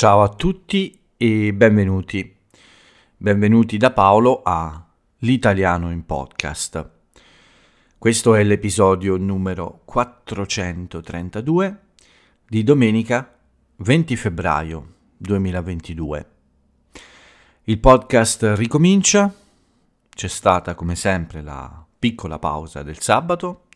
Ciao 0.00 0.22
a 0.22 0.30
tutti 0.30 0.98
e 1.18 1.52
benvenuti. 1.52 2.34
Benvenuti 3.18 3.76
da 3.76 3.90
Paolo 3.90 4.40
a 4.42 4.82
L'italiano 5.18 5.90
in 5.90 6.06
podcast. 6.06 6.90
Questo 7.98 8.34
è 8.34 8.42
l'episodio 8.42 9.18
numero 9.18 9.82
432 9.84 11.80
di 12.48 12.62
domenica 12.62 13.30
20 13.76 14.16
febbraio 14.16 14.94
2022. 15.18 16.26
Il 17.64 17.78
podcast 17.78 18.52
ricomincia, 18.54 19.30
c'è 20.08 20.28
stata 20.28 20.74
come 20.74 20.96
sempre 20.96 21.42
la 21.42 21.84
piccola 21.98 22.38
pausa 22.38 22.82
del 22.82 23.00
sabato, 23.00 23.66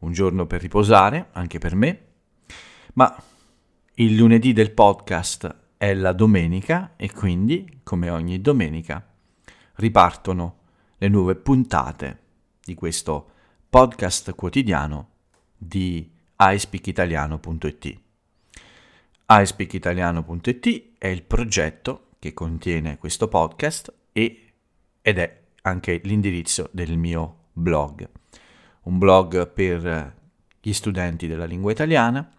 un 0.00 0.12
giorno 0.12 0.46
per 0.46 0.60
riposare 0.60 1.28
anche 1.32 1.58
per 1.58 1.74
me, 1.74 2.04
ma 2.92 3.16
il 3.94 4.16
lunedì 4.16 4.52
del 4.52 4.72
podcast 4.72 5.60
è 5.82 5.94
la 5.94 6.12
domenica 6.12 6.92
e 6.94 7.10
quindi, 7.10 7.80
come 7.82 8.08
ogni 8.08 8.40
domenica, 8.40 9.04
ripartono 9.74 10.58
le 10.98 11.08
nuove 11.08 11.34
puntate 11.34 12.20
di 12.62 12.76
questo 12.76 13.30
podcast 13.68 14.32
quotidiano 14.36 15.08
di 15.56 16.08
iSpeakitaliano.it. 16.38 18.00
iSpeakitaliano.it 19.26 20.98
è 20.98 21.08
il 21.08 21.24
progetto 21.24 22.10
che 22.20 22.32
contiene 22.32 22.96
questo 22.96 23.26
podcast 23.26 23.92
e, 24.12 24.52
ed 25.02 25.18
è 25.18 25.40
anche 25.62 26.00
l'indirizzo 26.04 26.68
del 26.70 26.96
mio 26.96 27.46
blog. 27.54 28.08
Un 28.82 28.98
blog 28.98 29.48
per 29.48 30.16
gli 30.60 30.72
studenti 30.72 31.26
della 31.26 31.44
lingua 31.44 31.72
italiana 31.72 32.32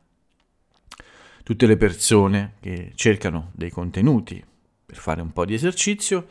tutte 1.43 1.65
le 1.65 1.77
persone 1.77 2.53
che 2.59 2.93
cercano 2.95 3.51
dei 3.53 3.69
contenuti 3.69 4.43
per 4.85 4.97
fare 4.97 5.21
un 5.21 5.31
po' 5.31 5.45
di 5.45 5.53
esercizio 5.53 6.27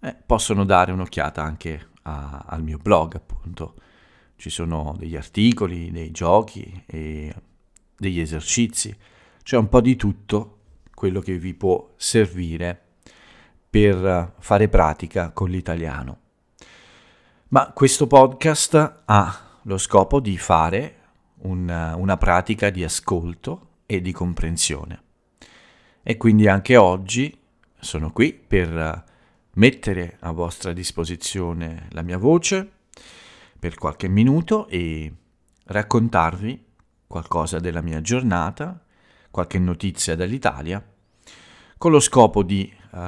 eh, 0.00 0.16
possono 0.24 0.64
dare 0.64 0.92
un'occhiata 0.92 1.42
anche 1.42 1.88
a, 2.02 2.44
al 2.46 2.62
mio 2.62 2.78
blog, 2.78 3.16
appunto. 3.16 3.74
Ci 4.36 4.50
sono 4.50 4.94
degli 4.98 5.16
articoli, 5.16 5.90
dei 5.90 6.10
giochi 6.10 6.82
e 6.86 7.34
degli 7.96 8.20
esercizi. 8.20 8.94
C'è 9.42 9.56
un 9.56 9.68
po' 9.68 9.80
di 9.80 9.96
tutto 9.96 10.58
quello 10.94 11.20
che 11.20 11.38
vi 11.38 11.54
può 11.54 11.92
servire 11.96 12.80
per 13.70 14.34
fare 14.38 14.68
pratica 14.68 15.30
con 15.30 15.50
l'italiano. 15.50 16.18
Ma 17.48 17.72
questo 17.72 18.06
podcast 18.06 19.02
ha 19.04 19.58
lo 19.62 19.78
scopo 19.78 20.20
di 20.20 20.36
fare 20.36 20.98
una, 21.38 21.96
una 21.96 22.16
pratica 22.16 22.70
di 22.70 22.84
ascolto 22.84 23.73
e 23.94 24.00
di 24.00 24.12
comprensione. 24.12 25.02
E 26.02 26.16
quindi 26.16 26.48
anche 26.48 26.76
oggi 26.76 27.36
sono 27.78 28.12
qui 28.12 28.32
per 28.32 29.04
mettere 29.54 30.16
a 30.20 30.32
vostra 30.32 30.72
disposizione 30.72 31.88
la 31.90 32.02
mia 32.02 32.18
voce 32.18 32.70
per 33.58 33.76
qualche 33.76 34.08
minuto 34.08 34.66
e 34.68 35.12
raccontarvi 35.64 36.64
qualcosa 37.06 37.58
della 37.58 37.80
mia 37.80 38.00
giornata, 38.00 38.82
qualche 39.30 39.58
notizia 39.58 40.16
dall'Italia, 40.16 40.84
con 41.78 41.90
lo 41.90 42.00
scopo 42.00 42.42
di 42.42 42.70
uh, 42.92 42.98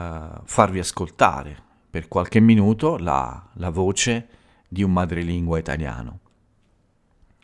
farvi 0.45 0.79
ascoltare 0.79 1.65
per 1.91 2.09
qualche 2.09 2.41
minuto 2.41 2.97
la, 2.99 3.51
la 3.55 3.71
voce 3.71 4.29
di 4.69 4.83
un 4.83 4.93
madrelingua 4.93 5.59
italiano. 5.59 6.21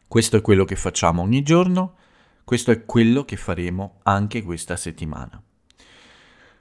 Questo 0.06 0.36
è 0.36 0.40
quello 0.40 0.64
che 0.64 0.76
facciamo 0.76 1.22
ogni 1.22 1.42
giorno 1.42 1.96
questo 2.44 2.70
è 2.70 2.84
quello 2.84 3.24
che 3.24 3.36
faremo 3.36 4.00
anche 4.02 4.42
questa 4.42 4.76
settimana. 4.76 5.42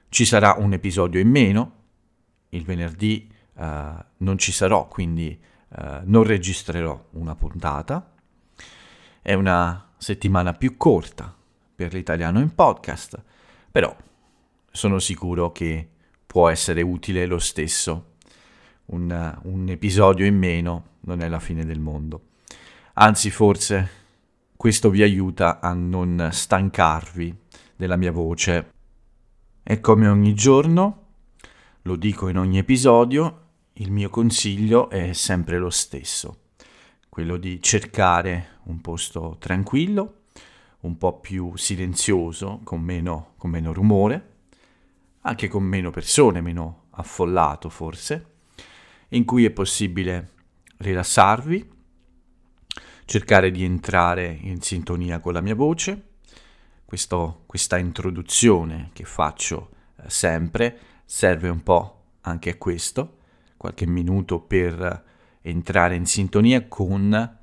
Ci 0.08 0.24
sarà 0.24 0.54
un 0.58 0.72
episodio 0.72 1.20
in 1.20 1.28
meno, 1.28 1.72
il 2.50 2.64
venerdì 2.64 3.30
uh, 3.54 3.64
non 4.18 4.38
ci 4.38 4.52
sarò, 4.52 4.86
quindi 4.88 5.38
uh, 5.68 6.00
non 6.04 6.22
registrerò 6.22 7.08
una 7.12 7.34
puntata. 7.34 8.12
È 9.20 9.34
una 9.34 9.90
settimana 9.96 10.52
più 10.52 10.76
corta 10.76 11.34
per 11.74 11.94
l'italiano 11.94 12.40
in 12.40 12.54
podcast, 12.54 13.22
però 13.70 13.94
sono 14.70 14.98
sicuro 14.98 15.52
che 15.52 15.88
può 16.26 16.48
essere 16.48 16.82
utile 16.82 17.26
lo 17.26 17.38
stesso. 17.38 18.14
Un, 18.86 19.38
un 19.42 19.68
episodio 19.68 20.26
in 20.26 20.36
meno 20.36 20.86
non 21.00 21.20
è 21.20 21.28
la 21.28 21.40
fine 21.40 21.64
del 21.64 21.80
mondo. 21.80 22.28
Anzi, 22.94 23.30
forse 23.30 24.01
questo 24.62 24.90
vi 24.90 25.02
aiuta 25.02 25.58
a 25.58 25.72
non 25.72 26.28
stancarvi 26.30 27.36
della 27.74 27.96
mia 27.96 28.12
voce. 28.12 28.70
E 29.60 29.80
come 29.80 30.06
ogni 30.06 30.34
giorno, 30.34 31.06
lo 31.82 31.96
dico 31.96 32.28
in 32.28 32.38
ogni 32.38 32.58
episodio, 32.58 33.46
il 33.72 33.90
mio 33.90 34.08
consiglio 34.08 34.88
è 34.88 35.14
sempre 35.14 35.58
lo 35.58 35.68
stesso, 35.68 36.42
quello 37.08 37.38
di 37.38 37.60
cercare 37.60 38.60
un 38.66 38.80
posto 38.80 39.34
tranquillo, 39.40 40.26
un 40.82 40.96
po' 40.96 41.18
più 41.18 41.56
silenzioso, 41.56 42.60
con 42.62 42.80
meno, 42.82 43.32
con 43.38 43.50
meno 43.50 43.72
rumore, 43.72 44.34
anche 45.22 45.48
con 45.48 45.64
meno 45.64 45.90
persone, 45.90 46.40
meno 46.40 46.84
affollato 46.90 47.68
forse, 47.68 48.26
in 49.08 49.24
cui 49.24 49.44
è 49.44 49.50
possibile 49.50 50.30
rilassarvi 50.76 51.71
cercare 53.12 53.50
di 53.50 53.62
entrare 53.62 54.38
in 54.40 54.62
sintonia 54.62 55.20
con 55.20 55.34
la 55.34 55.42
mia 55.42 55.54
voce. 55.54 56.12
Questo, 56.86 57.42
questa 57.44 57.76
introduzione 57.76 58.88
che 58.94 59.04
faccio 59.04 59.68
eh, 59.96 60.08
sempre 60.08 60.78
serve 61.04 61.50
un 61.50 61.62
po' 61.62 62.04
anche 62.22 62.48
a 62.48 62.56
questo, 62.56 63.18
qualche 63.58 63.86
minuto 63.86 64.40
per 64.40 65.04
entrare 65.42 65.94
in 65.94 66.06
sintonia 66.06 66.66
con 66.68 67.36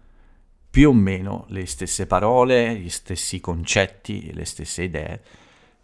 più 0.72 0.90
o 0.90 0.94
meno 0.94 1.46
le 1.50 1.68
stesse 1.68 2.08
parole, 2.08 2.76
gli 2.76 2.90
stessi 2.90 3.40
concetti, 3.40 4.34
le 4.34 4.46
stesse 4.46 4.82
idee, 4.82 5.22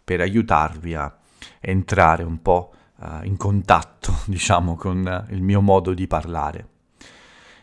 per 0.02 0.20
aiutarvi 0.20 0.94
a 0.96 1.16
entrare 1.60 2.24
un 2.24 2.42
po' 2.42 2.72
uh, 2.96 3.22
in 3.22 3.36
contatto, 3.36 4.16
diciamo, 4.26 4.74
con 4.74 5.26
il 5.30 5.42
mio 5.42 5.60
modo 5.60 5.94
di 5.94 6.08
parlare. 6.08 6.68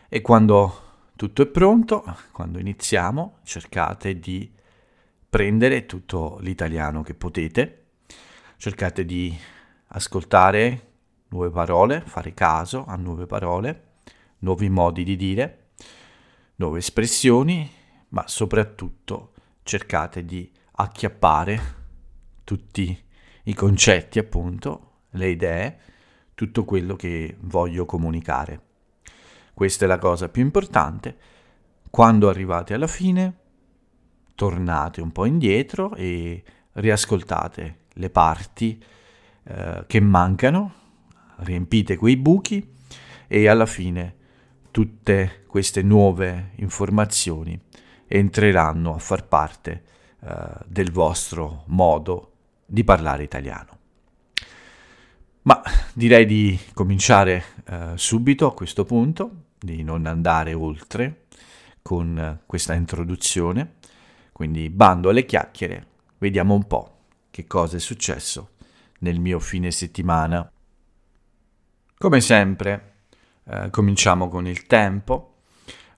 E 0.08 0.22
quando 0.22 0.83
tutto 1.16 1.42
è 1.42 1.46
pronto, 1.46 2.04
quando 2.32 2.58
iniziamo 2.58 3.38
cercate 3.44 4.18
di 4.18 4.52
prendere 5.28 5.86
tutto 5.86 6.38
l'italiano 6.40 7.02
che 7.02 7.14
potete, 7.14 7.86
cercate 8.56 9.04
di 9.04 9.36
ascoltare 9.88 10.92
nuove 11.28 11.50
parole, 11.50 12.00
fare 12.00 12.34
caso 12.34 12.84
a 12.84 12.96
nuove 12.96 13.26
parole, 13.26 13.92
nuovi 14.38 14.68
modi 14.68 15.04
di 15.04 15.16
dire, 15.16 15.70
nuove 16.56 16.78
espressioni, 16.78 17.70
ma 18.08 18.26
soprattutto 18.26 19.32
cercate 19.62 20.24
di 20.24 20.50
acchiappare 20.72 21.60
tutti 22.42 23.04
i 23.44 23.54
concetti, 23.54 24.18
appunto, 24.18 25.02
le 25.10 25.28
idee, 25.28 25.78
tutto 26.34 26.64
quello 26.64 26.96
che 26.96 27.36
voglio 27.40 27.84
comunicare. 27.84 28.73
Questa 29.54 29.84
è 29.84 29.88
la 29.88 29.98
cosa 29.98 30.28
più 30.28 30.42
importante. 30.42 31.16
Quando 31.88 32.28
arrivate 32.28 32.74
alla 32.74 32.88
fine, 32.88 33.38
tornate 34.34 35.00
un 35.00 35.12
po' 35.12 35.26
indietro 35.26 35.94
e 35.94 36.42
riascoltate 36.72 37.82
le 37.92 38.10
parti 38.10 38.82
eh, 39.44 39.84
che 39.86 40.00
mancano, 40.00 40.74
riempite 41.36 41.96
quei 41.96 42.16
buchi 42.16 42.68
e 43.28 43.48
alla 43.48 43.66
fine 43.66 44.16
tutte 44.72 45.44
queste 45.46 45.82
nuove 45.82 46.50
informazioni 46.56 47.56
entreranno 48.08 48.94
a 48.94 48.98
far 48.98 49.28
parte 49.28 49.84
eh, 50.20 50.34
del 50.66 50.90
vostro 50.90 51.62
modo 51.66 52.32
di 52.66 52.82
parlare 52.82 53.22
italiano. 53.22 53.78
Ma 55.42 55.62
direi 55.92 56.26
di 56.26 56.58
cominciare 56.72 57.44
eh, 57.66 57.92
subito 57.94 58.46
a 58.46 58.54
questo 58.54 58.84
punto 58.84 59.43
di 59.64 59.82
non 59.82 60.06
andare 60.06 60.52
oltre 60.52 61.24
con 61.82 62.40
questa 62.46 62.74
introduzione. 62.74 63.76
Quindi 64.32 64.68
bando 64.68 65.08
alle 65.08 65.24
chiacchiere, 65.24 65.86
vediamo 66.18 66.54
un 66.54 66.66
po' 66.66 66.98
che 67.30 67.46
cosa 67.46 67.76
è 67.76 67.80
successo 67.80 68.50
nel 69.00 69.18
mio 69.18 69.38
fine 69.40 69.70
settimana. 69.70 70.50
Come 71.96 72.20
sempre, 72.20 72.94
eh, 73.44 73.70
cominciamo 73.70 74.28
con 74.28 74.46
il 74.46 74.66
tempo 74.66 75.36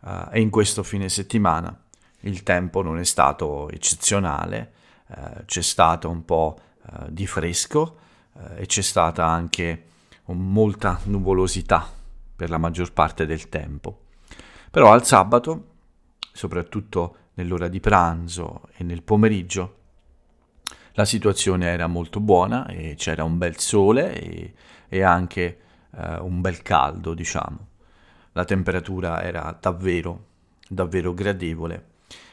eh, 0.05 0.29
e 0.33 0.41
in 0.41 0.51
questo 0.51 0.83
fine 0.83 1.09
settimana 1.09 1.77
il 2.21 2.43
tempo 2.43 2.83
non 2.83 2.99
è 2.99 3.05
stato 3.05 3.69
eccezionale, 3.71 4.73
eh, 5.09 5.45
c'è 5.45 5.63
stato 5.63 6.11
un 6.11 6.25
po' 6.25 6.59
eh, 6.83 7.07
di 7.09 7.27
fresco 7.27 7.99
eh, 8.35 8.63
e 8.63 8.67
c'è 8.67 8.83
stata 8.83 9.27
anche 9.27 9.85
molta 10.27 11.01
nuvolosità 11.05 11.96
per 12.37 12.51
la 12.51 12.59
maggior 12.59 12.93
parte 12.93 13.27
del 13.27 13.49
tempo. 13.49 14.03
Però 14.71 14.93
al 14.93 15.05
sabato, 15.05 15.71
soprattutto 16.33 17.17
nell'ora 17.35 17.69
di 17.69 17.81
pranzo 17.81 18.69
e 18.77 18.85
nel 18.85 19.03
pomeriggio, 19.03 19.75
La 20.99 21.05
situazione 21.05 21.67
era 21.67 21.87
molto 21.89 22.21
buona 22.21 22.67
e 22.69 22.95
c'era 22.97 23.23
un 23.23 23.37
bel 23.37 23.59
sole 23.59 24.15
e, 24.19 24.55
e 24.89 25.03
anche 25.03 25.61
eh, 25.95 26.17
un 26.21 26.41
bel 26.41 26.63
caldo, 26.63 27.13
diciamo. 27.13 27.69
La 28.33 28.45
temperatura 28.45 29.23
era 29.23 29.55
davvero, 29.61 30.25
davvero 30.67 31.13
gradevole 31.13 31.89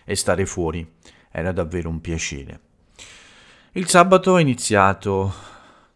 e 0.05 0.15
stare 0.15 0.45
fuori 0.45 0.89
era 1.29 1.51
davvero 1.51 1.89
un 1.89 1.99
piacere. 1.99 2.59
Il 3.73 3.89
sabato 3.89 4.31
ho 4.31 4.39
iniziato 4.39 5.33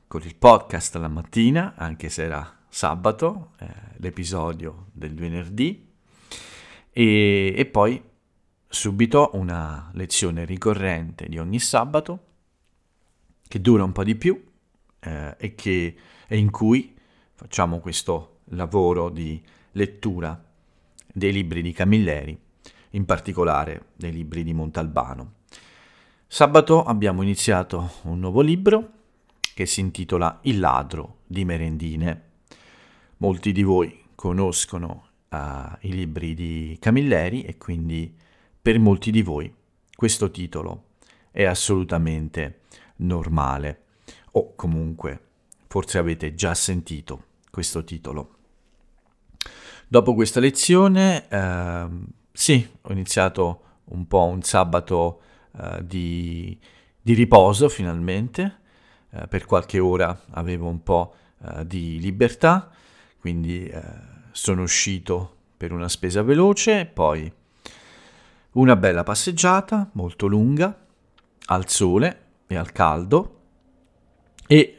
con 0.05 0.21
il 0.23 0.35
podcast 0.35 0.97
la 0.97 1.07
mattina, 1.07 1.73
anche 1.77 2.09
se 2.09 2.23
era 2.23 2.56
sabato, 2.77 3.53
eh, 3.57 3.65
l'episodio 3.95 4.89
del 4.91 5.15
venerdì, 5.15 5.83
e, 6.91 7.53
e 7.57 7.65
poi 7.65 7.99
subito 8.67 9.31
una 9.33 9.89
lezione 9.93 10.45
ricorrente 10.45 11.27
di 11.27 11.39
ogni 11.39 11.57
sabato 11.57 12.25
che 13.47 13.59
dura 13.61 13.83
un 13.83 13.93
po' 13.93 14.03
di 14.03 14.15
più 14.15 14.39
eh, 14.99 15.35
e, 15.39 15.55
che, 15.55 15.95
e 16.27 16.37
in 16.37 16.51
cui 16.51 16.95
facciamo 17.33 17.79
questo 17.79 18.41
lavoro 18.49 19.09
di 19.09 19.41
lettura 19.71 20.39
dei 21.11 21.31
libri 21.31 21.63
di 21.63 21.71
Camilleri, 21.71 22.39
in 22.91 23.05
particolare 23.05 23.87
dei 23.95 24.11
libri 24.11 24.43
di 24.43 24.53
Montalbano. 24.53 25.33
Sabato 26.27 26.83
abbiamo 26.83 27.23
iniziato 27.23 27.93
un 28.03 28.19
nuovo 28.19 28.41
libro 28.41 28.91
che 29.55 29.65
si 29.65 29.79
intitola 29.79 30.37
Il 30.43 30.59
ladro 30.59 31.21
di 31.25 31.43
merendine. 31.43 32.25
Molti 33.17 33.51
di 33.51 33.63
voi 33.63 34.05
conoscono 34.15 35.07
uh, 35.29 35.37
i 35.81 35.91
libri 35.91 36.33
di 36.33 36.77
Camilleri 36.79 37.43
e 37.43 37.57
quindi 37.57 38.15
per 38.61 38.79
molti 38.79 39.11
di 39.11 39.21
voi 39.21 39.53
questo 39.95 40.29
titolo 40.29 40.83
è 41.31 41.43
assolutamente 41.43 42.61
normale. 42.97 43.83
O 44.31 44.53
comunque 44.55 45.19
forse 45.67 45.97
avete 45.97 46.35
già 46.35 46.53
sentito 46.53 47.23
questo 47.49 47.83
titolo. 47.83 48.35
Dopo 49.87 50.13
questa 50.13 50.39
lezione, 50.39 51.27
eh, 51.27 51.87
sì, 52.31 52.69
ho 52.81 52.91
iniziato 52.91 53.61
un 53.85 54.05
po' 54.05 54.25
un 54.25 54.41
sabato 54.41 55.21
eh, 55.57 55.85
di, 55.85 56.57
di, 57.01 57.13
riposo 57.13 57.69
finalmente, 57.69 58.59
eh, 59.11 59.27
per 59.27 59.45
qualche 59.45 59.79
ora 59.79 60.23
avevo 60.31 60.67
un 60.67 60.83
po' 60.83 61.15
eh, 61.41 61.65
di 61.65 61.99
libertà, 61.99 62.69
quindi 63.19 63.65
eh, 63.65 63.81
sono 64.31 64.61
uscito 64.61 65.35
per 65.57 65.71
una 65.71 65.89
spesa 65.89 66.21
veloce, 66.21 66.85
poi 66.85 67.31
una 68.53 68.75
bella 68.75 69.03
passeggiata 69.03 69.89
molto 69.93 70.27
lunga, 70.27 70.85
al 71.45 71.67
sole 71.69 72.25
e 72.47 72.55
al 72.55 72.71
caldo, 72.71 73.35
e 74.47 74.77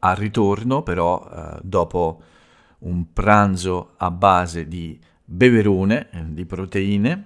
al 0.00 0.16
ritorno 0.16 0.82
però 0.82 1.28
eh, 1.30 1.58
dopo 1.62 2.22
un 2.80 3.12
pranzo 3.12 3.92
a 3.96 4.10
base 4.10 4.66
di 4.66 4.98
beverone, 5.24 6.10
eh, 6.10 6.24
di 6.32 6.44
proteine, 6.44 7.24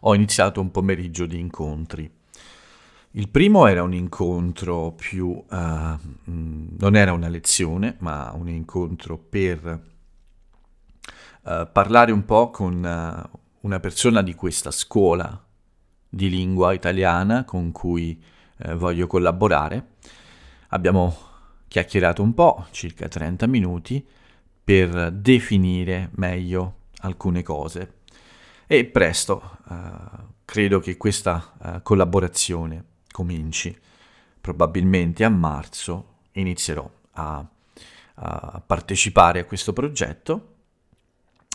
ho 0.00 0.14
iniziato 0.14 0.60
un 0.60 0.70
pomeriggio 0.70 1.26
di 1.26 1.38
incontri. 1.38 2.10
Il 3.14 3.28
primo 3.28 3.66
era 3.66 3.82
un 3.82 3.92
incontro 3.92 4.92
più, 4.92 5.26
uh, 5.26 5.44
non 6.24 6.96
era 6.96 7.12
una 7.12 7.28
lezione, 7.28 7.96
ma 7.98 8.32
un 8.34 8.48
incontro 8.48 9.18
per 9.18 9.80
uh, 11.42 11.68
parlare 11.70 12.10
un 12.10 12.24
po' 12.24 12.48
con 12.48 12.72
uh, 12.76 13.38
una 13.60 13.80
persona 13.80 14.22
di 14.22 14.34
questa 14.34 14.70
scuola 14.70 15.44
di 16.08 16.30
lingua 16.30 16.72
italiana 16.72 17.44
con 17.44 17.70
cui 17.70 18.18
voglio 18.76 19.06
collaborare. 19.06 19.88
Abbiamo 20.68 21.14
chiacchierato 21.68 22.22
un 22.22 22.32
po', 22.32 22.66
circa 22.70 23.08
30 23.08 23.46
minuti, 23.46 24.06
per 24.64 25.10
definire 25.10 26.08
meglio 26.14 26.76
alcune 27.00 27.42
cose. 27.42 28.00
E 28.66 28.84
presto 28.84 29.58
credo 30.44 30.80
che 30.80 30.96
questa 30.96 31.80
collaborazione 31.82 32.90
cominci. 33.12 33.78
Probabilmente 34.40 35.22
a 35.22 35.28
marzo 35.28 36.14
inizierò 36.32 36.90
a, 37.12 37.44
a 38.14 38.62
partecipare 38.64 39.40
a 39.40 39.44
questo 39.44 39.72
progetto, 39.72 40.54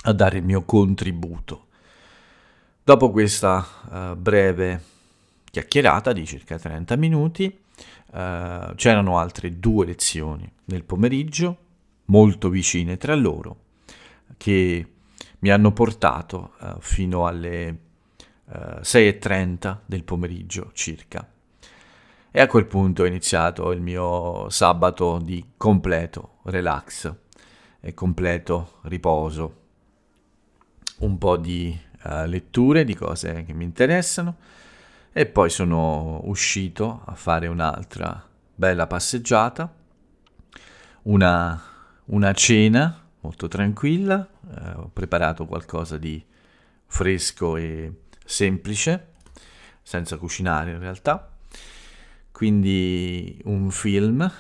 a 0.04 0.14
dare 0.14 0.38
il 0.38 0.46
mio 0.46 0.64
contributo. 0.64 1.66
Dopo 2.84 3.12
questa 3.12 3.66
uh, 3.90 4.16
breve 4.16 4.82
chiacchierata 5.52 6.14
di 6.14 6.26
circa 6.26 6.58
30 6.58 6.96
minuti, 6.96 7.46
uh, 7.46 8.74
c'erano 8.76 9.20
altre 9.20 9.60
due 9.60 9.86
lezioni 9.86 10.50
nel 10.66 10.86
pomeriggio, 10.86 11.58
molto 12.06 12.48
vicine 12.48 12.96
tra 12.96 13.14
loro, 13.16 13.58
che 14.38 14.94
mi 15.40 15.50
hanno 15.50 15.74
portato 15.74 16.54
uh, 16.60 16.76
fino 16.80 17.28
alle 17.28 17.80
6.30 18.50 19.80
del 19.86 20.06
pomeriggio 20.06 20.72
circa. 20.74 21.28
E 22.38 22.42
a 22.42 22.46
quel 22.46 22.68
punto 22.68 23.04
è 23.04 23.08
iniziato 23.08 23.72
il 23.72 23.82
mio 23.82 24.48
sabato 24.52 25.18
di 25.18 25.54
completo 25.58 26.36
relax 26.44 27.12
e 27.80 27.96
completo 27.96 28.78
riposo. 28.84 29.62
Un 31.00 31.18
po' 31.18 31.36
di 31.38 31.76
uh, 32.04 32.26
letture 32.26 32.84
di 32.84 32.94
cose 32.94 33.44
che 33.44 33.54
mi 33.54 33.64
interessano 33.64 34.36
e 35.12 35.26
poi 35.26 35.50
sono 35.50 36.22
uscito 36.26 37.02
a 37.06 37.16
fare 37.16 37.48
un'altra 37.48 38.24
bella 38.54 38.86
passeggiata, 38.86 39.74
una, 41.06 41.60
una 42.06 42.34
cena 42.34 43.04
molto 43.22 43.48
tranquilla, 43.48 44.30
eh, 44.48 44.74
ho 44.76 44.92
preparato 44.94 45.48
qualcosa 45.48 45.98
di 45.98 46.24
fresco 46.86 47.58
e 47.58 48.02
semplice, 48.24 49.14
senza 49.82 50.18
cucinare 50.18 50.70
in 50.74 50.80
realtà 50.80 51.32
quindi 52.38 53.42
un 53.46 53.72
film, 53.72 54.32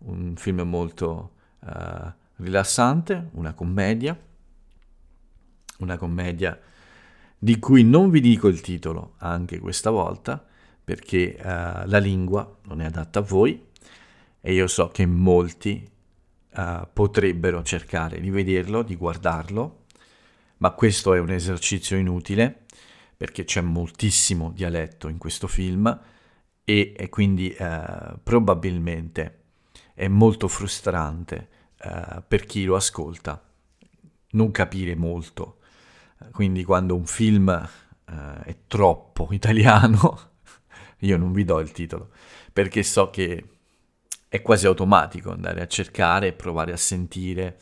un 0.00 0.36
film 0.36 0.60
molto 0.60 1.36
uh, 1.60 2.12
rilassante, 2.36 3.30
una 3.32 3.54
commedia, 3.54 4.14
una 5.78 5.96
commedia 5.96 6.60
di 7.38 7.58
cui 7.58 7.82
non 7.82 8.10
vi 8.10 8.20
dico 8.20 8.46
il 8.46 8.60
titolo 8.60 9.14
anche 9.20 9.58
questa 9.58 9.88
volta, 9.88 10.44
perché 10.84 11.34
uh, 11.38 11.42
la 11.86 11.96
lingua 11.96 12.58
non 12.64 12.82
è 12.82 12.84
adatta 12.84 13.20
a 13.20 13.22
voi 13.22 13.68
e 14.42 14.52
io 14.52 14.66
so 14.66 14.88
che 14.88 15.06
molti 15.06 15.90
uh, 16.50 16.88
potrebbero 16.92 17.62
cercare 17.62 18.20
di 18.20 18.28
vederlo, 18.28 18.82
di 18.82 18.96
guardarlo, 18.96 19.84
ma 20.58 20.72
questo 20.72 21.14
è 21.14 21.18
un 21.18 21.30
esercizio 21.30 21.96
inutile 21.96 22.64
perché 23.16 23.44
c'è 23.44 23.62
moltissimo 23.62 24.50
dialetto 24.50 25.08
in 25.08 25.16
questo 25.16 25.46
film 25.46 26.10
e, 26.64 26.94
e 26.96 27.08
quindi 27.08 27.50
eh, 27.50 28.14
probabilmente 28.22 29.40
è 29.94 30.08
molto 30.08 30.48
frustrante 30.48 31.48
eh, 31.78 32.22
per 32.26 32.44
chi 32.44 32.64
lo 32.64 32.76
ascolta 32.76 33.42
non 34.32 34.50
capire 34.50 34.94
molto. 34.94 35.58
Quindi 36.30 36.64
quando 36.64 36.94
un 36.94 37.04
film 37.04 37.48
eh, 37.48 38.42
è 38.44 38.56
troppo 38.66 39.28
italiano, 39.32 40.30
io 41.00 41.16
non 41.16 41.32
vi 41.32 41.44
do 41.44 41.58
il 41.58 41.72
titolo, 41.72 42.10
perché 42.52 42.82
so 42.82 43.10
che 43.10 43.44
è 44.28 44.40
quasi 44.40 44.66
automatico 44.66 45.30
andare 45.30 45.60
a 45.60 45.66
cercare 45.66 46.28
e 46.28 46.32
provare 46.32 46.72
a 46.72 46.76
sentire, 46.76 47.58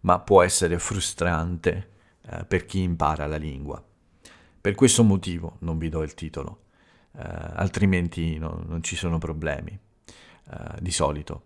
ma 0.00 0.20
può 0.20 0.42
essere 0.42 0.78
frustrante 0.78 1.90
eh, 2.28 2.44
per 2.44 2.64
chi 2.66 2.82
impara 2.82 3.26
la 3.26 3.36
lingua. 3.36 3.82
Per 4.60 4.74
questo 4.74 5.02
motivo 5.02 5.56
non 5.60 5.78
vi 5.78 5.88
do 5.88 6.02
il 6.02 6.14
titolo 6.14 6.65
eh, 7.16 7.22
altrimenti 7.54 8.38
no, 8.38 8.62
non 8.66 8.82
ci 8.82 8.96
sono 8.96 9.18
problemi 9.18 9.78
eh, 10.50 10.80
di 10.80 10.90
solito. 10.90 11.42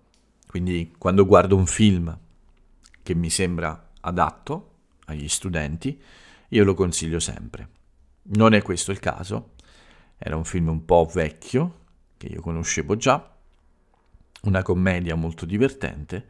Quindi 0.47 0.95
quando 0.99 1.27
guardo 1.27 1.57
un 1.57 1.67
film 1.67 2.17
che 3.03 3.15
mi 3.15 3.31
sembra 3.31 3.91
adatto 4.00 4.73
agli 5.07 5.29
studenti, 5.29 6.00
io 6.49 6.65
lo 6.65 6.75
consiglio 6.75 7.21
sempre. 7.21 7.69
Non 8.23 8.53
è 8.53 8.62
questo 8.62 8.91
il 8.91 8.99
caso, 8.99 9.53
era 10.19 10.37
un 10.37 10.45
film 10.45 10.69
un 10.69 10.85
po' 10.85 11.09
vecchio, 11.12 11.79
che 12.17 12.27
io 12.27 12.41
conoscevo 12.41 12.97
già, 12.97 13.37
una 14.43 14.62
commedia 14.62 15.15
molto 15.15 15.47
divertente, 15.47 16.27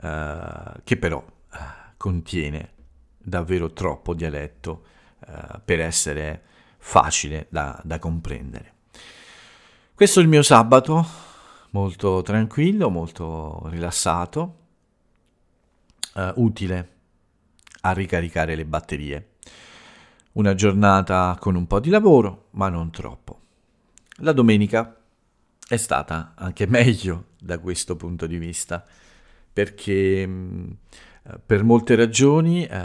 eh, 0.00 0.72
che 0.84 0.96
però 0.96 1.24
eh, 1.24 1.58
contiene 1.96 2.72
davvero 3.16 3.72
troppo 3.72 4.14
dialetto 4.14 4.84
eh, 5.26 5.60
per 5.64 5.80
essere 5.80 6.42
facile 6.78 7.46
da, 7.48 7.80
da 7.82 7.98
comprendere. 7.98 8.73
Questo 9.96 10.18
è 10.18 10.24
il 10.24 10.28
mio 10.28 10.42
sabato, 10.42 11.06
molto 11.70 12.20
tranquillo, 12.22 12.90
molto 12.90 13.62
rilassato, 13.66 14.56
eh, 16.16 16.32
utile 16.34 16.88
a 17.82 17.92
ricaricare 17.92 18.56
le 18.56 18.64
batterie. 18.64 19.28
Una 20.32 20.56
giornata 20.56 21.36
con 21.38 21.54
un 21.54 21.68
po' 21.68 21.78
di 21.78 21.90
lavoro, 21.90 22.48
ma 22.54 22.68
non 22.68 22.90
troppo. 22.90 23.38
La 24.16 24.32
domenica 24.32 25.00
è 25.68 25.76
stata 25.76 26.32
anche 26.34 26.66
meglio 26.66 27.26
da 27.38 27.60
questo 27.60 27.94
punto 27.94 28.26
di 28.26 28.36
vista, 28.36 28.84
perché 29.52 30.26
mh, 30.26 30.76
per 31.46 31.62
molte 31.62 31.94
ragioni 31.94 32.66
eh, 32.66 32.78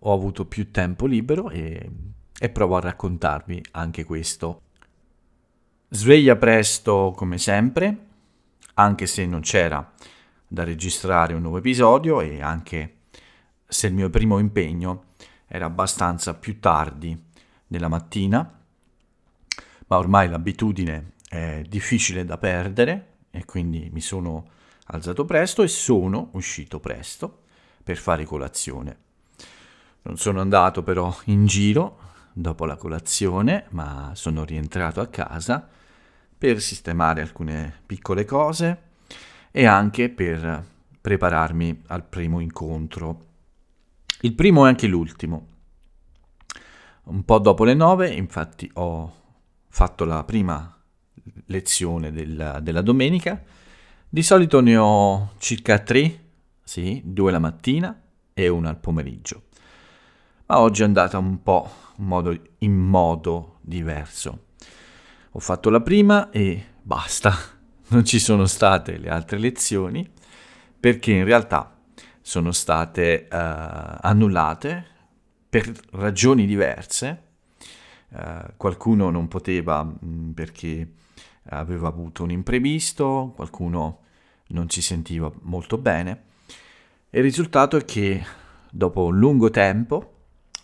ho 0.00 0.12
avuto 0.12 0.44
più 0.44 0.70
tempo 0.70 1.06
libero 1.06 1.48
e, 1.48 1.90
e 2.38 2.48
provo 2.50 2.76
a 2.76 2.80
raccontarvi 2.80 3.64
anche 3.70 4.04
questo. 4.04 4.60
Sveglia 5.94 6.36
presto 6.36 7.12
come 7.14 7.36
sempre, 7.36 8.06
anche 8.76 9.06
se 9.06 9.26
non 9.26 9.42
c'era 9.42 9.92
da 10.48 10.64
registrare 10.64 11.34
un 11.34 11.42
nuovo 11.42 11.58
episodio 11.58 12.22
e 12.22 12.40
anche 12.40 12.94
se 13.66 13.88
il 13.88 13.92
mio 13.92 14.08
primo 14.08 14.38
impegno 14.38 15.08
era 15.46 15.66
abbastanza 15.66 16.32
più 16.32 16.58
tardi 16.60 17.14
nella 17.66 17.88
mattina, 17.88 18.58
ma 19.88 19.98
ormai 19.98 20.30
l'abitudine 20.30 21.12
è 21.28 21.62
difficile 21.68 22.24
da 22.24 22.38
perdere 22.38 23.16
e 23.30 23.44
quindi 23.44 23.90
mi 23.92 24.00
sono 24.00 24.48
alzato 24.86 25.26
presto 25.26 25.62
e 25.62 25.68
sono 25.68 26.30
uscito 26.32 26.80
presto 26.80 27.42
per 27.84 27.98
fare 27.98 28.24
colazione. 28.24 28.96
Non 30.04 30.16
sono 30.16 30.40
andato 30.40 30.82
però 30.82 31.14
in 31.26 31.44
giro 31.44 31.98
dopo 32.32 32.64
la 32.64 32.76
colazione, 32.76 33.66
ma 33.72 34.12
sono 34.14 34.42
rientrato 34.42 35.02
a 35.02 35.08
casa 35.08 35.80
per 36.42 36.60
sistemare 36.60 37.20
alcune 37.20 37.72
piccole 37.86 38.24
cose 38.24 38.82
e 39.52 39.64
anche 39.64 40.08
per 40.08 40.66
prepararmi 41.00 41.82
al 41.86 42.02
primo 42.02 42.40
incontro. 42.40 43.26
Il 44.22 44.34
primo 44.34 44.66
e 44.66 44.68
anche 44.70 44.88
l'ultimo. 44.88 45.46
Un 47.04 47.24
po' 47.24 47.38
dopo 47.38 47.62
le 47.62 47.74
nove, 47.74 48.08
infatti, 48.08 48.68
ho 48.74 49.14
fatto 49.68 50.04
la 50.04 50.24
prima 50.24 50.76
lezione 51.46 52.10
della, 52.10 52.58
della 52.58 52.82
domenica. 52.82 53.40
Di 54.08 54.22
solito 54.24 54.60
ne 54.60 54.76
ho 54.76 55.34
circa 55.38 55.78
tre 55.78 56.24
sì, 56.64 57.02
due 57.04 57.30
la 57.30 57.38
mattina 57.38 57.96
e 58.34 58.48
una 58.48 58.68
al 58.68 58.78
pomeriggio. 58.78 59.44
Ma 60.46 60.58
oggi 60.58 60.82
è 60.82 60.86
andata 60.86 61.18
un 61.18 61.40
po' 61.40 61.70
in 61.98 62.04
modo, 62.04 62.36
in 62.58 62.74
modo 62.74 63.58
diverso. 63.60 64.50
Ho 65.34 65.38
fatto 65.38 65.70
la 65.70 65.80
prima 65.80 66.28
e 66.28 66.62
basta, 66.82 67.34
non 67.88 68.04
ci 68.04 68.18
sono 68.18 68.44
state 68.44 68.98
le 68.98 69.08
altre 69.08 69.38
lezioni 69.38 70.06
perché 70.78 71.12
in 71.12 71.24
realtà 71.24 71.74
sono 72.20 72.52
state 72.52 73.28
uh, 73.30 73.36
annullate 74.00 74.86
per 75.48 75.72
ragioni 75.92 76.44
diverse. 76.44 77.22
Uh, 78.10 78.52
qualcuno 78.58 79.08
non 79.08 79.26
poteva 79.28 79.82
mh, 79.82 79.98
mm, 80.04 80.30
perché 80.32 80.92
aveva 81.44 81.88
avuto 81.88 82.24
un 82.24 82.30
imprevisto, 82.30 83.32
qualcuno 83.34 84.00
non 84.48 84.68
si 84.68 84.82
sentiva 84.82 85.32
molto 85.42 85.78
bene 85.78 86.24
e 87.08 87.18
il 87.18 87.24
risultato 87.24 87.78
è 87.78 87.86
che 87.86 88.22
dopo 88.70 89.04
un 89.04 89.18
lungo 89.18 89.48
tempo 89.48 90.14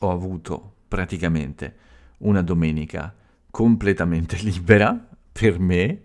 ho 0.01 0.11
avuto 0.11 0.75
praticamente 0.89 1.77
una 2.19 2.43
domenica 2.43 3.15
completamente 3.51 4.37
libera 4.43 5.09
per 5.33 5.59
me 5.59 6.03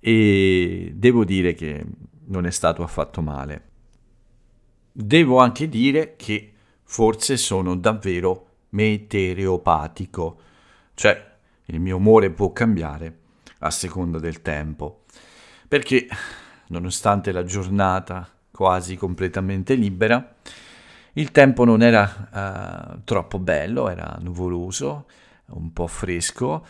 e 0.00 0.92
devo 0.94 1.24
dire 1.24 1.54
che 1.54 1.84
non 2.26 2.46
è 2.46 2.50
stato 2.50 2.82
affatto 2.82 3.20
male. 3.20 3.68
Devo 4.92 5.38
anche 5.38 5.68
dire 5.68 6.16
che 6.16 6.52
forse 6.82 7.36
sono 7.36 7.76
davvero 7.76 8.46
meteoropatico, 8.70 10.40
cioè 10.94 11.28
il 11.66 11.80
mio 11.80 11.96
umore 11.96 12.30
può 12.30 12.52
cambiare 12.52 13.18
a 13.58 13.70
seconda 13.70 14.18
del 14.18 14.42
tempo, 14.42 15.04
perché 15.68 16.08
nonostante 16.68 17.32
la 17.32 17.44
giornata 17.44 18.28
quasi 18.50 18.96
completamente 18.96 19.74
libera. 19.74 20.36
Il 21.14 21.32
tempo 21.32 21.64
non 21.64 21.82
era 21.82 22.92
uh, 22.94 23.00
troppo 23.04 23.38
bello, 23.38 23.88
era 23.88 24.16
nuvoloso, 24.20 25.06
un 25.50 25.72
po' 25.72 25.86
fresco, 25.86 26.66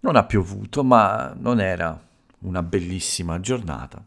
non 0.00 0.16
ha 0.16 0.24
piovuto, 0.24 0.82
ma 0.82 1.34
non 1.36 1.60
era 1.60 2.00
una 2.40 2.62
bellissima 2.62 3.40
giornata. 3.40 4.04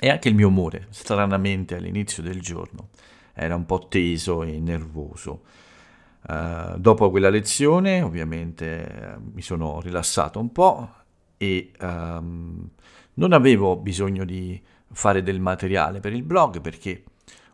E 0.00 0.10
anche 0.10 0.28
il 0.28 0.34
mio 0.34 0.48
umore, 0.48 0.86
stranamente 0.90 1.76
all'inizio 1.76 2.22
del 2.22 2.40
giorno, 2.40 2.88
era 3.32 3.54
un 3.54 3.66
po' 3.66 3.88
teso 3.88 4.42
e 4.42 4.58
nervoso. 4.58 5.42
Uh, 6.26 6.78
dopo 6.78 7.10
quella 7.10 7.28
lezione, 7.28 8.00
ovviamente, 8.00 9.18
mi 9.32 9.42
sono 9.42 9.80
rilassato 9.80 10.40
un 10.40 10.52
po' 10.52 10.90
e 11.36 11.72
um, 11.80 12.68
non 13.14 13.32
avevo 13.32 13.76
bisogno 13.76 14.24
di 14.24 14.60
fare 14.90 15.22
del 15.22 15.40
materiale 15.40 16.00
per 16.00 16.12
il 16.12 16.22
blog 16.22 16.60
perché 16.60 17.04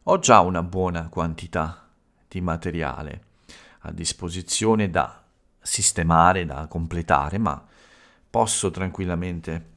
ho 0.04 0.18
già 0.18 0.40
una 0.40 0.62
buona 0.62 1.08
quantità 1.08 1.88
di 2.28 2.40
materiale 2.40 3.24
a 3.80 3.92
disposizione 3.92 4.90
da 4.90 5.19
sistemare, 5.60 6.44
da 6.44 6.66
completare, 6.66 7.38
ma 7.38 7.62
posso 8.28 8.70
tranquillamente 8.70 9.70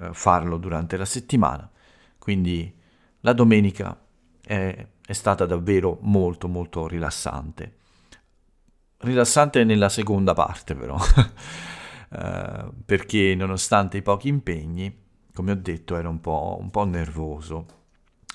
eh, 0.00 0.12
farlo 0.12 0.56
durante 0.58 0.96
la 0.96 1.04
settimana. 1.04 1.68
Quindi 2.18 2.74
la 3.20 3.32
domenica 3.32 3.98
è, 4.40 4.86
è 5.04 5.12
stata 5.12 5.46
davvero 5.46 5.98
molto 6.02 6.48
molto 6.48 6.86
rilassante. 6.86 7.74
Rilassante 8.98 9.64
nella 9.64 9.88
seconda 9.88 10.32
parte 10.32 10.74
però, 10.74 10.96
eh, 12.10 12.68
perché 12.84 13.34
nonostante 13.34 13.96
i 13.98 14.02
pochi 14.02 14.28
impegni, 14.28 15.04
come 15.32 15.52
ho 15.52 15.56
detto, 15.56 15.96
ero 15.96 16.08
un 16.08 16.20
po', 16.20 16.56
un 16.60 16.70
po' 16.70 16.84
nervoso. 16.84 17.66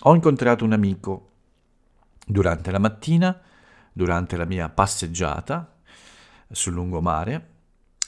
Ho 0.04 0.16
incontrato 0.16 0.66
un 0.66 0.74
amico 0.74 1.30
durante 2.26 2.72
la 2.72 2.80
mattina, 2.80 3.40
durante 3.92 4.38
la 4.38 4.46
mia 4.46 4.70
passeggiata 4.70 5.81
sul 6.52 6.74
lungomare, 6.74 7.50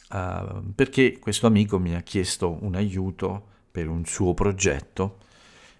uh, 0.09 0.73
perché 0.73 1.19
questo 1.19 1.47
amico 1.47 1.79
mi 1.79 1.95
ha 1.95 2.01
chiesto 2.01 2.57
un 2.61 2.75
aiuto 2.75 3.47
per 3.71 3.87
un 3.87 4.05
suo 4.05 4.33
progetto 4.33 5.17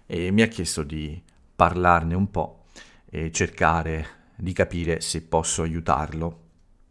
e 0.06 0.30
mi 0.30 0.42
ha 0.42 0.48
chiesto 0.48 0.82
di 0.82 1.22
parlarne 1.54 2.14
un 2.14 2.30
po' 2.30 2.64
e 3.08 3.30
cercare 3.30 4.22
di 4.36 4.52
capire 4.52 5.00
se 5.00 5.22
posso 5.22 5.62
aiutarlo. 5.62 6.42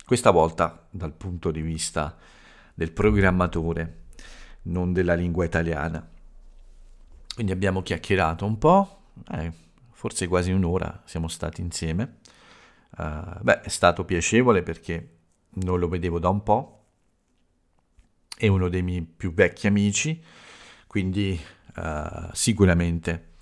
Questa 0.06 0.32
volta 0.32 0.88
dal 0.90 1.14
punto 1.14 1.52
di 1.52 1.62
vista 1.62 2.18
del 2.74 2.92
programmatore, 2.92 4.02
non 4.64 4.94
della 4.94 5.14
lingua 5.14 5.46
italiana. 5.46 6.08
Quindi 7.34 7.52
abbiamo 7.52 7.82
chiacchierato 7.82 8.46
un 8.46 8.58
po', 8.58 9.02
eh, 9.32 9.52
forse 9.92 10.28
quasi 10.28 10.52
un'ora 10.52 11.02
siamo 11.06 11.28
stati 11.28 11.62
insieme. 11.62 12.18
Uh, 12.96 13.42
beh, 13.42 13.62
è 13.62 13.70
stato 13.70 14.06
piacevole 14.06 14.62
perché 14.62 15.13
non 15.56 15.80
lo 15.80 15.88
vedevo 15.88 16.20
da 16.20 16.30
un 16.30 16.44
po', 16.44 16.86
è 18.36 18.48
uno 18.48 18.70
dei 18.70 18.82
miei 18.82 19.02
più 19.02 19.34
vecchi 19.34 19.68
amici, 19.68 20.22
quindi 20.88 21.40
uh, 21.76 22.30
sicuramente 22.32 23.36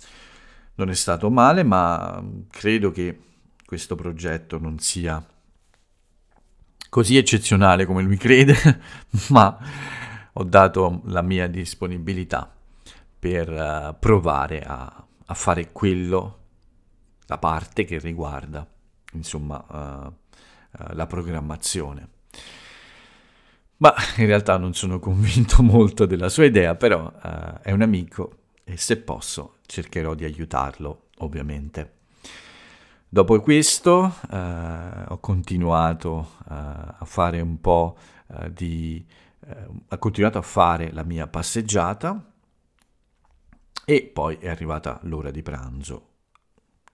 non 0.74 0.90
è 0.90 0.94
stato 0.94 1.30
male, 1.30 1.62
ma 1.62 2.22
credo 2.48 2.90
che 2.90 3.18
questo 3.64 3.94
progetto 3.94 4.58
non 4.58 4.78
sia 4.78 5.24
così 6.88 7.16
eccezionale 7.16 7.86
come 7.86 8.02
lui 8.02 8.16
crede, 8.16 8.54
ma 9.30 9.58
ho 10.34 10.44
dato 10.44 11.00
la 11.06 11.22
mia 11.22 11.46
disponibilità 11.46 12.54
per 13.18 13.48
uh, 13.50 13.96
provare 13.98 14.62
a, 14.62 15.06
a, 15.26 15.34
fare 15.34 15.72
quello, 15.72 16.38
la 17.26 17.38
parte 17.38 17.84
che 17.84 17.98
riguarda, 17.98 18.66
insomma, 19.12 19.64
uh, 19.68 20.14
uh, 20.78 20.94
la 20.94 21.06
programmazione. 21.06 22.08
Ma 23.78 23.94
in 24.16 24.26
realtà 24.26 24.56
non 24.58 24.74
sono 24.74 24.98
convinto 24.98 25.62
molto 25.64 26.06
della 26.06 26.28
sua 26.28 26.44
idea, 26.44 26.76
però 26.76 27.12
è 27.60 27.72
un 27.72 27.82
amico 27.82 28.38
e 28.62 28.76
se 28.76 28.98
posso 28.98 29.56
cercherò 29.66 30.14
di 30.14 30.24
aiutarlo, 30.24 31.08
ovviamente. 31.18 31.94
Dopo 33.08 33.40
questo 33.40 34.14
ho 34.30 35.18
continuato 35.18 36.28
a 36.46 37.04
fare 37.04 37.40
un 37.40 37.60
po' 37.60 37.96
di... 38.50 39.04
ho 39.88 39.98
continuato 39.98 40.38
a 40.38 40.42
fare 40.42 40.92
la 40.92 41.02
mia 41.02 41.26
passeggiata 41.26 42.32
e 43.84 44.02
poi 44.02 44.36
è 44.36 44.48
arrivata 44.48 45.00
l'ora 45.02 45.30
di 45.30 45.42
pranzo. 45.42 46.08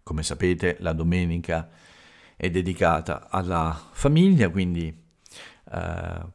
Come 0.02 0.22
sapete, 0.22 0.76
la 0.80 0.94
domenica 0.94 1.68
è 2.38 2.50
dedicata 2.50 3.26
alla 3.28 3.76
famiglia, 3.90 4.48
quindi 4.48 4.96
eh, 5.72 6.26